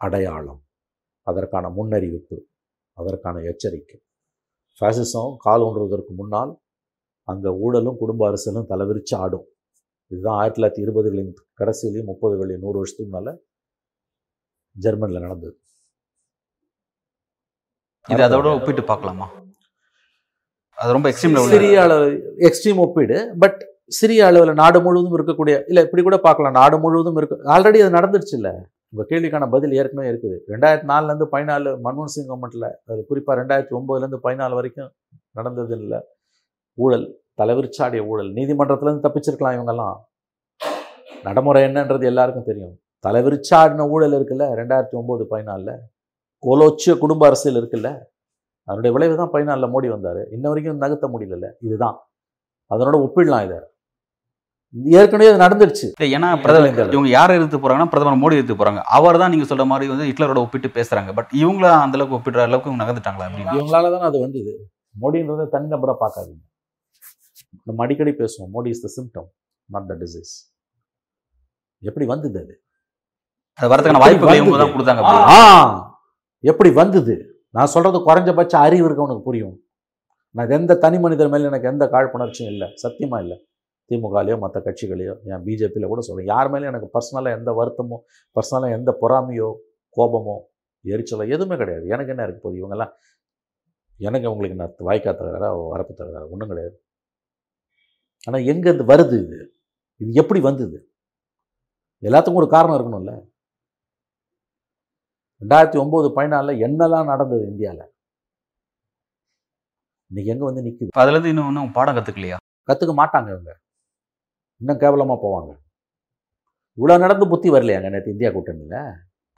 அடையாளம். 0.00 0.60
அதற்கான 1.26 1.66
முன்னறிவிப்பு 1.76 2.36
அதற்கான 2.98 3.40
எச்சரிக்கை. 3.50 3.98
ஃபேசிசம் 4.80 5.32
கால் 5.44 5.64
ஊன்றுவதற்கு 5.66 6.12
முன்னால் 6.20 6.52
அங்கே 7.28 7.50
ஊழலும் 7.64 7.98
குடும்ப 8.02 8.22
அரசியலும் 8.30 8.68
தலைவிரிச்சு 8.70 9.14
ஆடும். 9.24 9.46
இதுதான் 10.12 10.36
ஆயிரத்தி 10.40 10.58
தொள்ளாயிரத்தி 10.58 10.84
இருபதுகளின் 10.86 11.32
கடைசியிலையும் 11.60 12.08
முப்பதுகளின் 12.10 12.62
நூறு 12.64 12.78
வருஷத்துக்கு 12.80 13.10
முன்னால் 13.10 13.38
ஜெர்மனியில் 14.76 15.24
நடந்தது. 15.26 15.54
இது 18.12 18.22
அதோட 18.26 18.48
ஒப்பிட்டு 18.58 18.82
பார்க்கலாமா? 18.90 19.28
அது 20.78 20.94
ரொம்ப 20.96 21.08
எக்ஸ்ட்ரீம் 21.10 21.38
சிறிய 21.54 21.78
அளவு 21.86 22.06
எக்ஸ்ட்ரீம் 22.48 22.82
ஒப்பீடு 22.84 23.16
பட் 23.42 23.58
சிறிய 23.98 24.26
அளவில் 24.30 24.60
நாடு 24.60 24.78
முழுவதும் 24.84 25.16
இருக்கக்கூடிய 25.18 25.54
இல்லை 25.70 25.82
இப்படி 25.86 26.02
கூட 26.08 26.18
பார்க்கலாம். 26.26 26.56
நாடு 26.60 26.76
முழுவதும் 26.82 27.18
இருக்கு. 27.20 27.36
ஆல்ரெடி 27.54 27.78
அது 27.84 27.96
நடந்துருச்சு 27.98 28.36
இல்லை 28.38 28.52
உங்கள் 28.92 29.08
கேள்விக்கான 29.10 29.48
பதில் 29.54 29.74
ஏற்கனவே 29.80 30.08
இருக்குது. 30.10 30.36
ரெண்டாயிரத்தி 30.52 30.88
நாலுலேருந்து 30.92 31.26
பதினாலு 31.34 31.70
மன்மோகன் 31.84 32.14
சிங் 32.14 32.28
கவர்மெண்ட்டில் 32.30 32.68
அது 32.90 33.00
குறிப்பாக 33.10 33.36
ரெண்டாயிரத்தி 33.40 33.76
ஒம்போதுலேருந்து 33.78 34.20
பதினாலு 34.26 34.54
வரைக்கும் 34.58 34.90
நடந்தது 35.38 35.74
இல்லை. 35.82 36.00
ஊழல். 36.78 37.06
தலைவிரிச்சாடிய 37.38 38.06
ஊழல். 38.06 38.32
நீதிமன்றத்துலேருந்து 38.32 39.04
தப்பிச்சிருக்கலாம் 39.06 39.56
இவங்கெல்லாம். 39.56 39.96
நடைமுறை 41.22 41.64
என்னன்றது 41.64 42.04
எல்லாருக்கும் 42.04 42.44
தெரியும். 42.44 42.78
தலைவிரிச்சாடின 43.08 43.88
ஊழல் 43.88 44.12
இருக்குல்ல 44.12 44.46
ரெண்டாயிரத்தி 44.60 44.96
ஒம்பது 45.00 45.24
பதினாலில். 45.30 45.74
கோலோச்சிய 46.46 46.98
குடும்ப 46.98 47.26
அரசியல் 47.26 47.58
இருக்குல்ல. 47.62 47.98
அதனுடைய 48.64 48.92
விளைவு 48.96 49.16
தான் 49.16 49.30
பதினாலில் 49.32 49.72
மோடி 49.74 49.88
வந்தார். 49.88 50.28
இன்ன 50.30 50.48
வரைக்கும் 50.48 50.80
நகர்த்த 50.80 51.08
முடியல 51.14 51.50
இதுதான். 51.60 52.08
அதனோட 52.70 52.96
ஒப்பிடலாம் 53.06 53.44
இதை. 53.44 53.58
ஏற்கனவே 55.00 55.30
அது 55.30 55.42
நடந்துருச்சு. 55.44 55.86
ஏன்னா 56.00 56.42
பிரதமர். 56.42 56.92
இவங்க 56.92 57.08
யாரை 57.08 57.36
எதிர்த்து 57.36 57.58
போறாங்கன்னா 57.58 57.88
பிரதமர் 57.88 58.20
மோடி 58.22 58.36
எதிர்த்து 58.38 58.64
போறாங்க. 58.64 58.80
அவர் 58.98 59.18
தான் 59.18 59.30
நீங்க 59.30 59.54
சொல்ற 59.54 59.66
மாதிரி 59.66 59.90
வந்து 59.90 60.04
ஹிட்லரோட 60.04 60.36
ஒப்பிட்டு 60.36 60.68
பேசுறாங்க. 60.68 61.14
பட் 61.14 61.28
இவங்கள 61.34 61.66
அந்த 61.84 61.98
அளவுக்கு 61.98 62.18
ஒப்பிடுற 62.18 62.42
அளவுக்கு 62.42 62.70
இவங்க 62.70 62.84
நகர்ந்துட்டாங்களா 62.84 63.26
அப்படின்னு? 63.28 63.56
இவங்களால 63.60 63.90
தானே 63.90 64.06
அது 64.10 64.20
வந்தது. 64.20 64.70
மோடின்றத 65.02 65.48
தனிநபராக 65.56 65.96
பார்க்காதீங்க. 66.04 66.48
நம்ம 67.68 67.78
அடிக்கடி 67.84 68.12
பேசுவோம் 68.22 68.50
Modi 68.56 68.70
is 68.74 68.84
the 68.86 68.90
symptom 68.96 69.28
not 69.68 69.88
the 69.92 69.96
disease 70.02 70.32
எப்படி 71.82 72.06
வந்தது 72.12 72.38
அது? 72.44 72.54
அது 73.58 73.68
வரதுக்கான 73.72 74.00
தான் 74.62 74.74
கொடுத்தாங்க 74.76 75.02
எப்படி 76.50 76.70
வந்தது? 76.80 77.14
நான் 77.56 77.70
சொல்றது 77.74 77.98
குறைஞ்சபட்ச 78.08 78.54
அறிவு 78.66 78.84
இருக்கவனுக்கு 78.88 79.24
புரியும். 79.28 79.56
நான் 80.36 80.52
எந்த 80.56 80.72
தனி 80.84 80.98
மனிதர் 81.04 81.30
மேலே 81.32 81.48
எனக்கு 81.50 81.70
எந்த 81.72 81.84
காழ்ப்புணர்ச்சியும் 81.94 82.50
இல்லை. 82.54 82.68
சத்தியமா 82.82 83.18
இல்லை. 83.24 83.36
திமுகலையோ 83.90 84.36
மற்ற 84.42 84.58
கட்சிகளையோ 84.66 85.14
என் 85.30 85.42
பிஜேபியில் 85.46 85.90
கூட 85.92 86.00
சொல்றேன். 86.08 86.28
யார் 86.32 86.50
மேலேயும் 86.52 86.72
எனக்கு 86.72 86.88
பர்சனலாக 86.96 87.38
எந்த 87.38 87.50
வருத்தமோ 87.60 87.96
பர்சனலாக 88.36 88.76
எந்த 88.78 88.90
பொறாமையோ 89.02 89.48
கோபமோ 89.96 90.36
எரிச்சலோ 90.84 91.24
எதுவுமே 91.34 91.56
கிடையாது. 91.62 91.84
எனக்கு 91.94 92.12
என்ன 92.14 92.24
இருக்கு 92.26 92.42
போகுது 92.44 92.60
இவங்கெல்லாம் 92.60 92.92
எனக்கு 94.08 94.30
உங்களுக்கு 94.32 94.56
என்ன 94.58 94.68
வாய்க்கா 94.90 95.12
தகராறா 95.20 95.48
வரப்பு 95.72 95.94
தகராறா 96.00 96.26
ஒன்றும் 96.34 96.52
கிடையாது. 96.52 96.76
ஆனால் 98.26 98.42
எங்கேருந்து 98.42 98.84
வருது 98.92 99.16
இது? 99.24 99.38
இது 100.00 100.12
எப்படி 100.12 100.40
வந்தது? 100.40 100.78
எல்லாத்துக்கும் 102.02 102.42
ஒரு 102.42 102.48
காரணம் 102.48 102.76
இருக்கணும்ல. 102.76 103.12
ரெண்டாயிரத்தி 105.42 105.78
ஒம்பது 105.84 106.08
பதினாலில் 106.16 106.62
என்னெல்லாம் 106.66 107.04
நடந்தது 107.04 107.46
இந்தியாவில் 107.46 107.86
இன்னைக்கு 110.10 110.32
எங்கே 110.32 110.44
வந்து 110.44 110.62
நிற்குது 110.62 110.86
இப்ப 110.86 111.00
அதுல 111.00 111.14
இருந்து 111.14 111.28
இன்னும் 111.28 111.46
இன்னும் 111.46 111.72
பாடம் 111.72 111.96
கத்துக்கலையா? 111.96 112.36
கற்றுக்க 112.68 112.92
மாட்டாங்க 112.94 113.28
இவங்க. 113.28 113.52
இன்னும் 114.60 114.78
கேவலமாக 114.78 115.18
போவாங்க. 115.26 115.52
இவ்வளோ 116.78 116.98
நடந்து 116.98 117.28
புத்தி 117.28 117.50
வரலையாங்க 117.50 117.88
நேற்று 117.90 118.10
இந்தியா 118.10 118.30
கூட்டணியில்? 118.30 118.78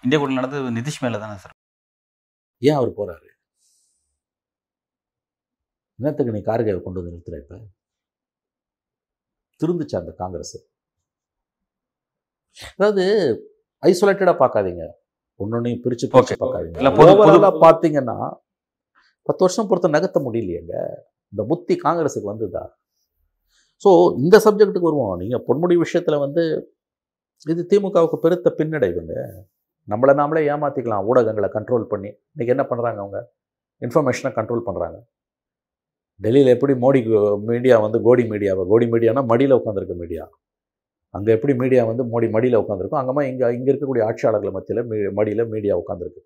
இந்தியா 0.04 0.20
கூட 0.20 0.32
நடந்தது 0.32 0.70
நிதிஷ் 0.70 1.02
மேல 1.02 1.18
தானே 1.18 1.36
சார். 1.36 1.54
ஏன் 2.62 2.74
அவர் 2.74 2.88
போறாரு? 2.88 3.28
என்னத்துக்கு 5.98 6.32
நீ 6.32 6.38
கார்கேவை 6.38 6.82
கொண்டு 6.82 7.00
வந்து 7.00 7.14
நிறுத்துற 7.14 7.38
இப்ப? 7.38 7.56
திருந்துச்சு 9.62 9.96
அந்த 10.00 10.12
காங்கிரஸ். 10.22 10.56
அதாவது 12.78 13.04
ஐசோலேட்டடாக 13.90 14.36
பார்க்காதீங்க. 14.42 14.84
ஒன்னொன்னையும் 15.42 15.82
பிரிச்சு 15.84 16.06
Okay. 16.20 16.36
பார்க்காதீங்க. 16.42 17.52
பார்த்தீங்கன்னா 17.64 18.16
பத்து 19.28 19.42
வருஷம் 19.44 19.68
பொறுத்த 19.70 19.88
நகர்த்த 19.96 20.20
முடியலையேங்க. 20.26 20.74
இந்த 21.32 21.42
புத்தி 21.50 21.74
காங்கிரஸுக்கு 21.86 22.30
வந்ததா? 22.32 22.62
ஸோ 23.84 23.90
இந்த 24.22 24.36
சப்ஜெக்ட்டுக்கு 24.44 24.88
வருவோம். 24.90 25.14
நீங்கள் 25.22 25.42
பொன்முடி 25.46 25.76
விஷயத்தில் 25.84 26.22
வந்து 26.24 26.42
இது 27.52 27.62
திமுகவுக்கு 27.70 28.16
பெருத்த 28.24 28.48
பின்னடைவுங்க. 28.58 29.14
நம்மளை 29.92 30.12
நாமளே 30.20 30.42
ஏமாற்றிக்கலாம் 30.52 31.06
ஊடகங்களை 31.10 31.48
கண்ட்ரோல் 31.56 31.86
பண்ணி. 31.92 32.10
இன்றைக்கி 32.32 32.52
என்ன 32.54 32.64
பண்ணுறாங்க 32.70 33.00
அவங்க? 33.04 33.20
இன்ஃபர்மேஷனை 33.86 34.30
கண்ட்ரோல் 34.38 34.66
பண்ணுறாங்க 34.66 34.98
டெல்லியில் 36.22 36.52
எப்படி 36.54 36.74
மோடி 36.84 37.00
மீடியா 37.50 37.76
வந்து 37.84 37.98
கோடி 38.06 38.24
மீடியாவை 38.32 38.64
கோடி 38.72 38.86
மீடியானா 38.94 39.22
மடியில் 39.32 39.58
உட்காந்துருக்க 39.60 39.94
மீடியா. 40.02 40.24
அங்கே 41.16 41.30
எப்படி 41.36 41.54
மீடியா 41.62 41.82
வந்து 41.90 42.04
மோடி 42.12 42.28
மடியில் 42.36 42.60
உட்காந்துருக்கும் 42.62 43.00
அங்கேமா 43.00 43.22
இங்கே 43.30 43.46
இங்கே 43.58 43.70
இருக்கக்கூடிய 43.72 44.02
ஆட்சியாளர்கள் 44.10 44.54
மத்தியில் 44.56 44.82
மீ 44.90 44.98
மடியில் 45.18 45.44
மீடியா 45.54 45.74
உட்காந்துருக்கு 45.82 46.22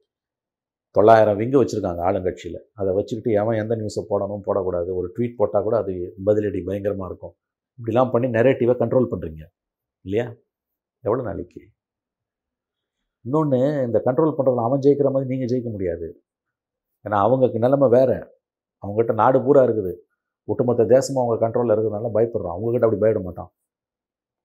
தொள்ளாயிரம் 0.96 1.38
விங்கு 1.40 1.58
வச்சுருக்காங்க 1.60 2.00
ஆளுங்கட்சியில். 2.08 2.60
அதை 2.80 2.90
வச்சுக்கிட்டு 2.98 3.30
எவன் 3.40 3.60
எந்த 3.62 3.74
நியூஸை 3.80 4.02
போடணும் 4.10 4.44
போடக்கூடாது. 4.48 4.90
ஒரு 4.98 5.08
ட்வீட் 5.16 5.38
போட்டால் 5.40 5.66
கூட 5.66 5.76
அது 5.82 5.94
பதிலடி 6.28 6.60
பயங்கரமாக 6.68 7.08
இருக்கும். 7.10 7.34
இப்படிலாம் 7.78 8.12
பண்ணி 8.14 8.28
நெரேட்டிவை 8.36 8.74
கண்ட்ரோல் 8.82 9.10
பண்ணுறீங்க 9.12 9.42
இல்லையா? 10.04 10.26
எவ்வளோ 11.04 11.22
நாளைக்கு? 11.30 11.62
இன்னொன்று 13.24 13.58
இந்த 13.88 13.98
கண்ட்ரோல் 14.06 14.36
பண்ணுறதுல 14.38 14.66
அவன் 14.68 14.82
ஜெயிக்கிற 14.86 15.10
மாதிரி 15.14 15.30
நீங்கள் 15.32 15.50
ஜெயிக்க 15.52 15.70
முடியாது. 15.76 16.08
ஏன்னா 17.04 17.18
அவங்களுக்கு 17.26 17.58
நிலைமை 17.66 17.88
வேறு. 17.96 18.18
அவங்ககிட்ட 18.86 19.14
நாடு 19.22 19.38
பூரா 19.46 19.62
இருக்குது. 19.68 19.92
ஒட்டுமொத்த 20.48 20.86
தேசமும் 20.94 21.22
அவங்க 21.22 21.36
கண்ட்ரோலில் 21.44 21.74
இருக்கிறதுனால 21.74 22.10
பயப்படுறான். 22.16 22.54
அவங்ககிட்ட 22.56 22.86
அப்படி 22.88 23.02
பயப்பட 23.04 23.22
மாட்டான். 23.28 23.50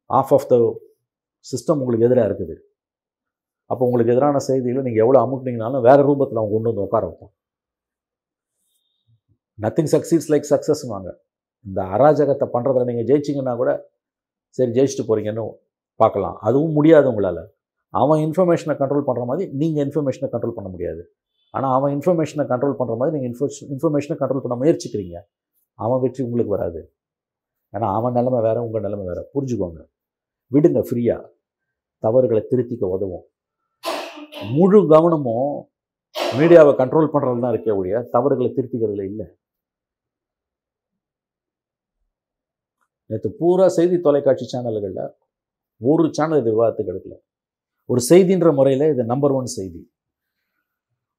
ஆஃப் 0.10 0.34
ஆஃப் 0.38 0.47
த 0.51 0.56
சிஸ்டம் 1.45 1.82
உங்களுக்கு 1.82 2.08
எதிராக 2.10 2.30
இருக்குது. 2.30 2.56
அப்போ 3.69 3.84
உங்களுக்கு 3.88 4.13
எதிரான 4.13 4.39
செய்திகளை 4.47 4.82
நீங்கள் 4.88 5.04
எவ்வளோ 5.06 5.19
அமுக்குனீங்கனாலும் 5.25 5.84
வேறு 5.88 6.01
ரூபத்தில் 6.08 6.39
அவங்க 6.39 6.54
கொண்டு 6.56 6.71
வந்து 6.71 6.86
உட்கார 6.88 7.04
வைப்போம் 7.10 7.34
நத்திங் 9.60 9.91
சக்சீட்ஸ் 9.93 10.30
லைக் 10.34 10.47
சக்ஸஸ்வாங்க 10.54 11.10
இந்த 11.65 11.80
அராஜகத்தை 11.95 12.45
பண்ணுறதுல 12.54 12.86
நீங்கள் 12.89 13.08
ஜெயிச்சிங்கன்னா 13.10 13.54
கூட 13.62 13.71
சரி 14.58 14.71
ஜெயிச்சுட்டு 14.77 15.06
போகிறீங்கன்னு 15.10 15.43
பார்க்கலாம். 15.99 16.36
அதுவும் 16.47 16.75
முடியாது 16.77 17.08
உங்களால். 17.12 17.41
அவன் 18.01 18.21
இன்ஃபர்மேஷனை 18.27 18.75
கண்ட்ரோல் 18.82 19.08
பண்ணுற 19.08 19.23
மாதிரி 19.30 19.45
நீங்கள் 19.62 19.84
இன்ஃபர்மேஷனை 19.86 20.30
கண்ட்ரோல் 20.34 20.58
பண்ண 20.58 20.69
முடியாது. 20.73 21.01
ஆனால் 21.55 21.73
அவன் 21.77 21.93
இன்ஃபர்மேஷனை 21.97 22.43
கண்ட்ரோல் 22.51 22.77
பண்ணுற 22.79 22.95
மாதிரி 22.99 23.13
நீங்கள் 23.15 23.31
இன்ஃபோ 23.31 23.47
இன்ஃபர்மேஷனை 23.73 24.15
கண்ட்ரோல் 24.21 24.43
பண்ண 24.45 24.55
முயற்சிக்கிறீங்க. 24.61 25.17
அவன் 25.79 26.01
வெற்றி 26.03 26.21
உங்களுக்கு 26.27 26.53
வராது. 26.55 26.81
ஏன்னா 27.75 27.87
அவன் 27.97 28.15
நிலமை 28.19 28.39
வேறு 28.47 28.63
உங்கள் 28.67 28.85
நிலமை 28.85 29.05
வேறு. 29.09 29.23
புரிஞ்சுக்கோங்க. 29.33 29.81
விடுங்க 30.53 30.79
ஃப்ரீயாக 30.87 31.23
தவறுகளை 32.03 32.41
திருத்திக்க 32.51 32.85
உதவும். 32.95 33.25
முழு 34.55 34.79
கவனமும் 34.93 35.51
மீடியாவை 36.37 36.71
கண்ட்ரோல் 36.81 37.13
பண்ணுறது 37.13 37.41
தான் 37.43 37.53
இருக்கே 37.53 37.73
ஒழிய 37.79 37.99
தவறுகளை 38.15 38.49
திருத்திக்கிறதுல 38.57 39.05
இல்லை. 39.11 39.27
நேற்று 43.11 43.29
பூரா 43.39 43.65
செய்தி 43.77 43.95
தொலைக்காட்சி 44.07 44.45
சேனல்களில் 44.51 45.01
ஒரு 45.81 46.03
சேனல் 46.17 46.41
இது 46.41 46.51
விவாதத்துக்கு 46.55 46.91
எடுக்கல. 46.93 47.15
ஒரு 47.91 48.01
செய்தின்ற 48.09 48.49
முறையில் 48.59 48.85
இது 48.93 49.03
நம்பர் 49.11 49.35
ஒன் 49.39 49.49
செய்தி. 49.57 49.81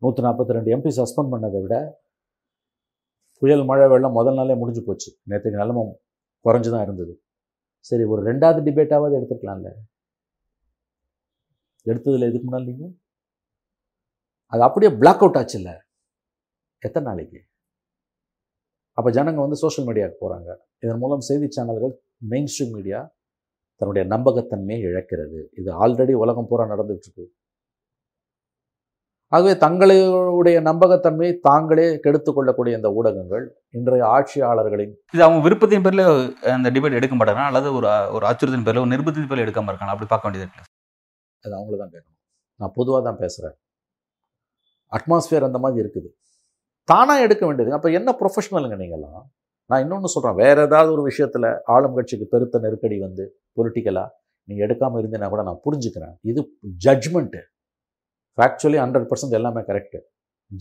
நூற்றி 0.03 0.21
நாற்பத்தி 0.27 0.57
ரெண்டு 0.57 0.73
எம்பி 0.75 0.91
சஸ்பெண்ட் 0.99 1.33
பண்ணதை 1.33 1.59
விட 1.65 1.77
புயல் 3.43 3.65
மழை 3.69 3.87
வெள்ளம் 3.93 4.17
முதல் 4.19 4.37
நாளே 4.39 4.55
முடிஞ்சு 4.63 4.83
போச்சு. 4.89 5.11
நேற்றுக்கு 5.31 5.61
நிலம 5.63 5.85
குறைஞ்சு 6.45 6.71
தான் 6.75 6.85
இருந்தது. 6.87 7.15
சரி 7.89 8.05
ஒரு 8.13 8.21
ரெண்டாவது 8.29 8.61
டிபேட்டாவது 8.67 9.17
எடுத்துருக்கலாம்ல 9.19 9.71
எடுத்ததில் 11.91 12.29
எதுக்கு 12.29 12.47
முன்னால் 12.49 12.69
நீங்கள் 12.71 12.93
அது 14.53 14.63
அப்படியே 14.67 14.91
பிளாக் 15.01 15.23
அவுட் 15.25 15.39
ஆச்சுல்ல. 15.41 15.71
எத்தனை 16.87 17.05
நாளைக்கு? 17.11 17.41
அப்போ 18.99 19.11
ஜனங்க 19.17 19.41
வந்து 19.45 19.59
சோஷியல் 19.63 19.87
மீடியாவுக்கு 19.89 20.23
போகிறாங்க 20.23 20.51
இதன் 20.85 21.01
மூலம் 21.03 21.27
செய்தி 21.29 21.47
சேனல்கள் 21.57 21.95
மெயின் 22.33 22.49
ஸ்ட்ரீம் 22.53 22.75
மீடியா 22.77 23.01
தன்னுடைய 23.81 24.03
நம்பகத்தன்மையை 24.15 24.81
இழக்கிறது. 24.89 25.41
இது 25.61 25.71
ஆல்ரெடி 25.85 26.15
உலகம் 26.25 26.49
பூரா 26.51 26.65
நடந்துகிட்ருக்கு 26.73 27.25
ஆகவே 29.33 29.53
தங்களுடைய 29.65 30.57
நம்பகத்தன்மையை 30.69 31.35
தாங்களே 31.49 31.87
கெடுத்து 32.05 32.31
கொள்ளக்கூடிய 32.33 32.79
இந்த 32.79 32.89
ஊடகங்கள் 32.99 33.45
இன்றைய 33.79 34.05
ஆட்சியாளர்களின் 34.17 34.93
இது 35.15 35.25
அவங்க 35.27 35.41
விருப்பத்தின் 35.47 35.85
பேர்ல 35.85 36.05
அந்த 36.57 36.71
டிபேட் 36.75 36.99
எடுக்க 36.99 37.17
மாட்டாங்க 37.19 37.45
அல்லது 37.51 37.69
ஒரு 37.79 37.89
ஒரு 38.17 38.25
அச்சுறுத்தின் 38.31 38.67
பேர்ல 38.67 38.83
ஒரு 38.85 38.93
நிர்பந்தத்தின் 38.95 39.31
பேர்ல 39.31 39.45
எடுக்காம 39.47 39.73
இருக்காங்க 39.73 39.95
அப்படி 39.95 40.11
பார்க்க 40.11 40.29
வேண்டியது 40.29 40.67
அது 41.45 41.55
அவங்கள 41.59 41.77
தான் 41.83 41.93
கேட்கணும். 41.95 42.19
நான் 42.61 42.75
பொதுவாக 42.79 43.03
தான் 43.07 43.21
பேசுகிறேன் 43.23 43.57
அட்மாஸ்பியர் 44.97 45.47
அந்த 45.49 45.59
மாதிரி 45.65 45.81
இருக்குது. 45.85 46.09
தானாக 46.89 47.25
எடுக்க 47.27 47.43
வேண்டியது. 47.49 47.73
அப்போ 47.79 47.89
என்ன 47.99 48.11
ப்ரொஃபஷனலுங்க 48.21 48.77
நீங்களாம் 48.83 49.25
நான் 49.71 49.83
இன்னொன்று 49.85 50.13
சொல்கிறேன் 50.15 50.39
வேறு 50.43 50.61
ஏதாவது 50.67 50.91
ஒரு 50.97 51.03
விஷயத்தில் 51.09 51.49
ஆளும் 51.75 51.97
கட்சிக்கு 51.99 52.27
பெருத்த 52.35 52.61
நெருக்கடி 52.65 52.97
வந்து 53.07 53.25
பொலிட்டிக்கலாக 53.59 54.09
நீங்கள் 54.49 54.65
எடுக்காமல் 54.67 55.01
இருந்தீங்கன்னா 55.03 55.33
கூட 55.35 55.43
நான் 55.49 55.63
புரிஞ்சுக்கிறேன். 55.67 56.15
இது 56.31 56.41
ஜட்ஜ்மெண்ட்டு 56.87 57.41
ஃபேக்சுவலி 58.39 58.79
ஹண்ட்ரட் 58.83 59.07
பர்சன்ட் 59.11 59.39
எல்லாமே 59.39 59.61
கரெக்டு 59.61 59.99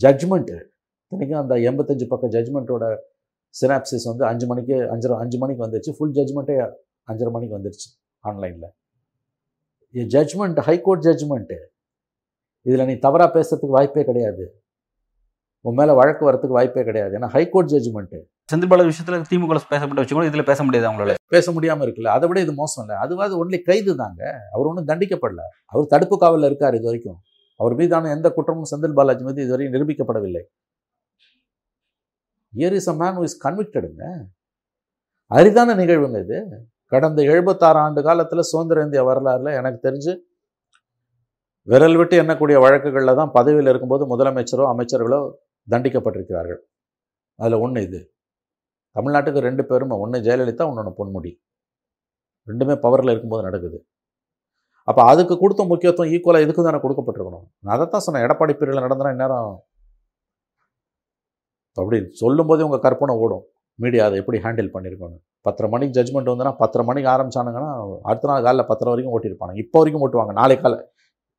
ஜட்ஜ்மெண்ட்டு 0.04 0.56
இன்றைக்கும் 1.12 1.40
அந்த 1.40 1.54
எண்பத்தஞ்சு 1.70 2.06
பக்கம் 2.08 2.30
ஜட்ஜ்மெண்ட்டோட 2.30 2.84
சினாப்சிஸ் 3.54 4.06
வந்து 4.10 4.24
அஞ்சு 4.24 4.46
மணிக்கு 4.46 4.74
அஞ்சரை 4.94 5.16
அஞ்சு 5.22 5.38
மணிக்கு 5.38 5.64
வந்துருச்சு. 5.64 5.92
ஃபுல் 5.96 6.14
ஜட்ஜ்மெண்ட்டே 6.18 6.56
அஞ்சரை 7.12 7.30
மணிக்கு 7.30 7.56
வந்துருச்சு 7.58 7.88
ஆன்லைனில் 8.18 8.68
இது 9.94 10.04
ஜட்ஜ்மெண்ட் 10.14 10.60
ஹைகோர்ட் 10.68 11.04
ஜட்ஜ்மெண்ட்டு 11.06 11.58
இதில் 12.66 12.84
நீ 12.84 12.94
தவறாக 12.96 13.30
பேசுறதுக்கு 13.36 13.76
வாய்ப்பே 13.76 14.04
கிடையாது. 14.04 14.44
உன் 15.60 15.74
மேலே 15.74 15.92
வழக்கு 15.92 16.22
வரத்துக்கு 16.28 16.58
வாய்ப்பே 16.58 16.84
கிடையாது. 16.84 17.18
ஏன்னா 17.18 17.28
ஹைகோர்ட் 17.28 17.72
ஜட்ஜ்மெண்ட்டு 17.72 18.20
செந்தில் 18.52 18.70
பாலாஜி 18.70 18.90
விஷயத்துல 18.92 19.18
திமுக 19.32 19.58
பேசப்பட்ட 19.72 20.00
விஷயம் 20.04 20.18
கூட 20.18 20.28
இதுல 20.30 20.44
பேச 20.46 20.64
முடியாது 20.64 20.86
அவங்களால 20.88 21.14
பேச 21.26 21.52
முடியாமல் 21.52 21.84
இருக்குல்ல. 21.86 22.14
அதை 22.16 22.28
விட 22.28 22.40
இது 22.40 22.52
மோசம் 22.52 22.82
இல்லை. 22.84 22.96
அதுவாது 23.04 23.34
ஒன்லி 23.42 23.58
கைது 23.62 23.96
தாங்க 23.96 24.22
அவர் 24.52 24.66
ஒன்றும் 24.70 24.88
தண்டிக்கப்படல. 24.88 25.44
அவர் 25.66 25.86
தடுப்பு 25.86 26.18
காவலில் 26.18 26.48
இருக்கார் 26.50 26.74
இது 26.74 26.84
வரைக்கும். 26.84 27.20
அவர் 27.60 27.74
மீதான 27.80 28.10
எந்த 28.16 28.28
குற்றமும் 28.36 28.70
செந்தில் 28.72 28.96
பாலாஜி 28.98 29.24
மீது 29.28 29.40
இதுவரை 29.44 29.66
நிரூபிக்கப்படவில்லை. 29.74 30.42
Year 32.60 32.76
is 32.78 32.90
a 32.92 32.94
man 33.02 33.22
is 33.28 33.42
கன்விக்டடுங்க 33.44 34.02
அரிதான 35.30 35.74
நிகழ்வுங்க 35.80 36.18
இது? 36.26 36.38
கடந்த 36.92 37.20
எழுபத்தாறு 37.32 37.78
ஆண்டு 37.84 38.00
காலத்தில் 38.08 38.48
சுதந்திர 38.50 38.82
இந்திய 38.86 39.02
வரலாறுல 39.08 39.52
எனக்கு 39.60 39.78
தெரிஞ்சு 39.88 40.12
விரல் 41.68 41.96
விட்டு 41.96 42.14
எண்ணக்கூடிய 42.22 42.56
வழக்குகளில் 42.64 43.18
தான் 43.20 43.32
பதவியில் 43.36 43.70
இருக்கும்போது 43.72 44.04
முதலமைச்சரோ 44.12 44.64
அமைச்சர்களோ 44.72 45.20
தண்டிக்கப்பட்டிருக்கிறார்கள். 45.68 46.60
அதில் 47.38 47.62
ஒன்று 47.64 47.82
இது. 47.88 48.00
தமிழ்நாட்டுக்கு 48.96 49.46
ரெண்டு 49.48 49.64
பேரும்? 49.66 49.92
ஒன்று 50.04 50.18
ஜெயலலிதா 50.26 50.64
இன்னொன்று 50.70 50.92
பொன்முடி. 51.00 51.32
ரெண்டுமே 52.48 52.74
பவரில் 52.84 53.12
இருக்கும்போது 53.12 53.46
நடக்குது. 53.48 53.78
அப்போ 54.88 55.02
அதுக்கு 55.10 55.34
கொடுத்த 55.42 55.62
முக்கியத்துவம் 55.72 56.12
ஈக்குவலாக 56.14 56.44
இதுக்கு 56.46 56.62
தானே 56.68 56.78
கொடுக்கப்பட்டிருக்கணும். 56.84 57.44
நான் 57.64 57.74
அதை 57.76 57.84
தான் 57.94 58.04
சொன்னேன் 58.06 58.24
எடப்பாடி 58.26 58.54
பிரிவில் 58.60 58.84
நடந்தனா 58.86 59.12
இந்நேரம் 59.16 59.50
அப்படி 61.76 61.98
சொல்லும்போதே 62.22 62.64
உங்கள் 62.68 62.84
கற்பனை 62.86 63.14
ஓடும். 63.24 63.44
மீடியா 63.82 64.06
அதை 64.08 64.16
எப்படி 64.22 64.38
ஹேண்டில் 64.44 64.72
பண்ணியிருக்கணும் 64.72 65.20
பத்தரை 65.46 65.68
மணிக்கு 65.74 65.96
ஜட்மெண்ட் 65.98 66.30
வந்துன்னா 66.32 66.52
பத்தரை 66.62 66.82
மணிக்கு 66.88 67.08
ஆரம்பிச்சானுங்கன்னா 67.12 67.70
அடுத்த 68.08 68.28
நாள் 68.30 68.44
காலைல 68.46 68.64
பத்தரை 68.70 68.90
வரைக்கும் 68.92 69.14
ஓட்டியிருப்பாங்க 69.16 69.54
இப்போ 69.62 69.78
வரைக்கும் 69.80 70.04
ஓட்டுவாங்க 70.06 70.32
நாளை 70.40 70.56
காலை. 70.64 70.78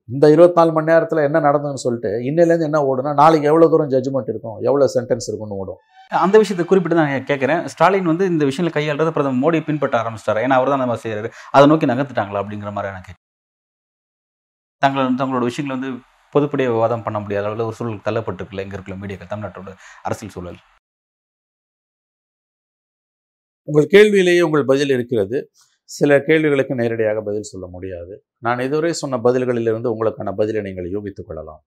இந்த 0.09 0.25
இருபத்தி 0.33 0.57
நாலு 0.59 0.71
மணி 0.75 0.89
நேரத்தில் 0.91 1.25
என்ன 1.27 1.41
நடந்ததுன்னு 1.47 1.83
சொல்லிட்டு 1.85 2.09
இன்னிலேருந்து 2.29 2.67
என்ன 2.69 2.79
ஓடுனா 2.89 3.11
நாளைக்கு 3.21 3.49
எவ்வளோ 3.51 3.67
தூரம் 3.73 3.91
ஜட்ஜ்மெண்ட் 3.93 4.31
இருக்கும் 4.33 4.57
எவ்வளோ 4.67 4.87
சென்டென்ஸ் 4.95 5.27
இருக்கும்னு 5.29 5.59
ஓடும். 5.61 5.79
அந்த 6.25 6.35
விஷயத்தை 6.41 6.65
குறிப்பிட்டு 6.71 6.99
நான் 6.99 7.27
கேட்குறேன். 7.29 7.61
ஸ்டாலின் 7.73 8.09
வந்து 8.11 8.25
இந்த 8.31 8.43
விஷயங்களை 8.49 8.73
கையாளுறது 8.77 9.13
பிரதமர் 9.17 9.41
மோடி 9.43 9.61
பின்பற்ற 9.69 9.95
ஆரம்பிச்சிட்டாரு. 10.01 10.41
ஏன்னா 10.47 10.57
அவர் 10.59 10.73
தான் 10.73 10.83
நம்ம 10.85 10.97
செய்கிறாரு 11.05 11.29
அதை 11.57 11.67
நோக்கி 11.73 11.91
நகர்த்துட்டாங்களா 11.91 12.41
அப்படிங்கிற 12.43 12.71
மாதிரி 12.77 12.91
எனக்கு 12.93 13.13
தங்கள் 14.83 15.17
தங்களோட 15.21 15.43
விஷயங்களை 15.49 15.75
வந்து 15.77 15.89
பொதுப்படியாக 16.35 16.75
விவாதம் 16.75 17.05
பண்ண 17.05 17.17
முடியாத 17.23 17.47
அளவில் 17.47 17.67
ஒரு 17.69 17.77
சூழல் 17.79 18.05
தள்ளப்பட்டிருக்குல்ல. 18.07 18.63
எங்கே 18.65 18.75
இருக்கிற 18.77 18.95
மீடியாக்கள் 19.01 19.31
தமிழ்நாட்டோட 19.33 19.73
அரசியல் 20.07 20.35
சூழல். 20.35 20.59
உங்கள் 23.67 23.91
கேள்வியிலேயே 23.95 24.41
உங்கள் 24.47 24.69
பதில் 24.71 24.93
இருக்கிறது. 24.95 25.37
சில 25.97 26.11
கேள்விகளுக்கு 26.27 26.73
நேரடியாக 26.81 27.21
பதில் 27.27 27.49
சொல்ல 27.51 27.65
முடியாது. 27.75 28.13
நான் 28.45 28.63
இதுவரை 28.67 28.91
சொன்ன 29.01 29.19
பதில்களிலிருந்து 29.27 29.93
உங்களுக்கான 29.93 30.33
பதிலை 30.41 30.61
நீங்கள் 30.67 30.89
யூகித்துக் 30.95 31.27
கொள்ளலாம். 31.29 31.61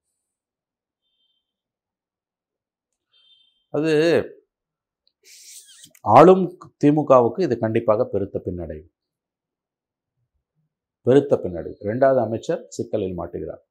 அது 3.76 3.92
ஆளும் 6.04 6.44
திமுகவுக்கு 6.84 7.40
இது 7.46 7.54
கண்டிப்பாக 7.64 8.04
பெருத்த 8.12 8.36
பின்னடைவு. 8.46 8.86
பெருத்த 11.06 11.36
பின்னடைவு 11.36 11.74
ரெண்டாவது 11.82 12.20
அமைச்சர் 12.20 12.66
சிக்கலில் 12.68 13.18
மாட்டுகிறார். 13.18 13.62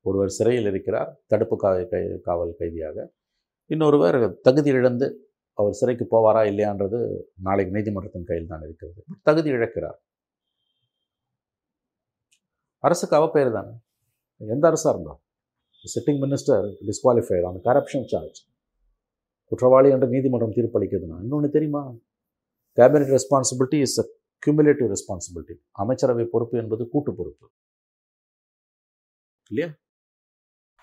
ஒருவர் 0.00 0.28
சிறையில் 0.28 0.66
இருக்கிறார் 0.66 1.20
தடுப்பு 1.26 1.56
கை- 1.62 2.20
காவல் 2.20 2.54
கைதியாக. 2.58 3.08
இன்னொருவர் 3.66 4.40
தகுதி 4.40 4.70
இழந்து 4.70 5.30
அவர் 5.52 5.72
சிறைக்கு 5.72 6.06
போவாரா 6.10 6.36
இல்லையான்றது 6.36 7.22
நாளைக்கு 7.42 7.74
நீதிமன்றத்தின் 7.74 8.24
கையில் 8.24 8.46
தான் 8.46 8.62
இருக்கிறது. 8.62 9.04
தகுதி 9.22 9.50
இழக்கிறார். 9.50 9.96
அரசுக்கு 12.78 13.16
அவப்பெயர் 13.16 13.52
தானே? 13.52 13.70
எந்த 14.36 14.66
அரசாக 14.66 14.96
இருந்தால் 14.96 15.20
சிட்டிங் 15.94 16.24
மினிஸ்டர் 16.24 16.74
டிஸ்குவாலிஃபைடு 16.80 17.42
அந்த 17.42 17.60
கரப்ஷன் 17.64 18.06
சார்ஜ் 18.06 18.46
குற்றவாளி 19.44 19.90
என்று 19.90 20.08
நீதிமன்றம் 20.08 20.52
தீர்ப்பளிக்குதுன்னா 20.52 21.20
இன்னொன்று 21.20 21.50
தெரியுமா? 21.50 21.94
Cabinet 22.76 23.18
responsibility 23.18 23.80
is 23.80 23.98
a 23.98 24.15
cumulative 24.46 24.90
responsibility 24.92 25.54
அமைச்சரவை 25.82 26.24
பொறுப்பு 26.32 26.58
என்பது 26.58 26.88
கூட்டு 26.88 27.14
பொறுப்பு. 27.14 27.46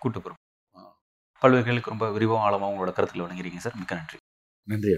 கூட்டுப்புறம் 0.02 0.40
பல்வேறு 1.42 1.64
கேள்விக்கு 1.66 1.90
ரொம்ப 1.90 2.06
விரிவாகவும் 2.12 2.46
ஆழமாக 2.48 2.74
உங்களோட 2.74 2.94
கருத்தில் 2.94 3.22
வழங்குறீங்க 3.22 3.58
சார். 3.66 3.76
மிக்க 3.80 3.96
நன்றி. 3.96 4.18
நன்றி. 4.68 4.94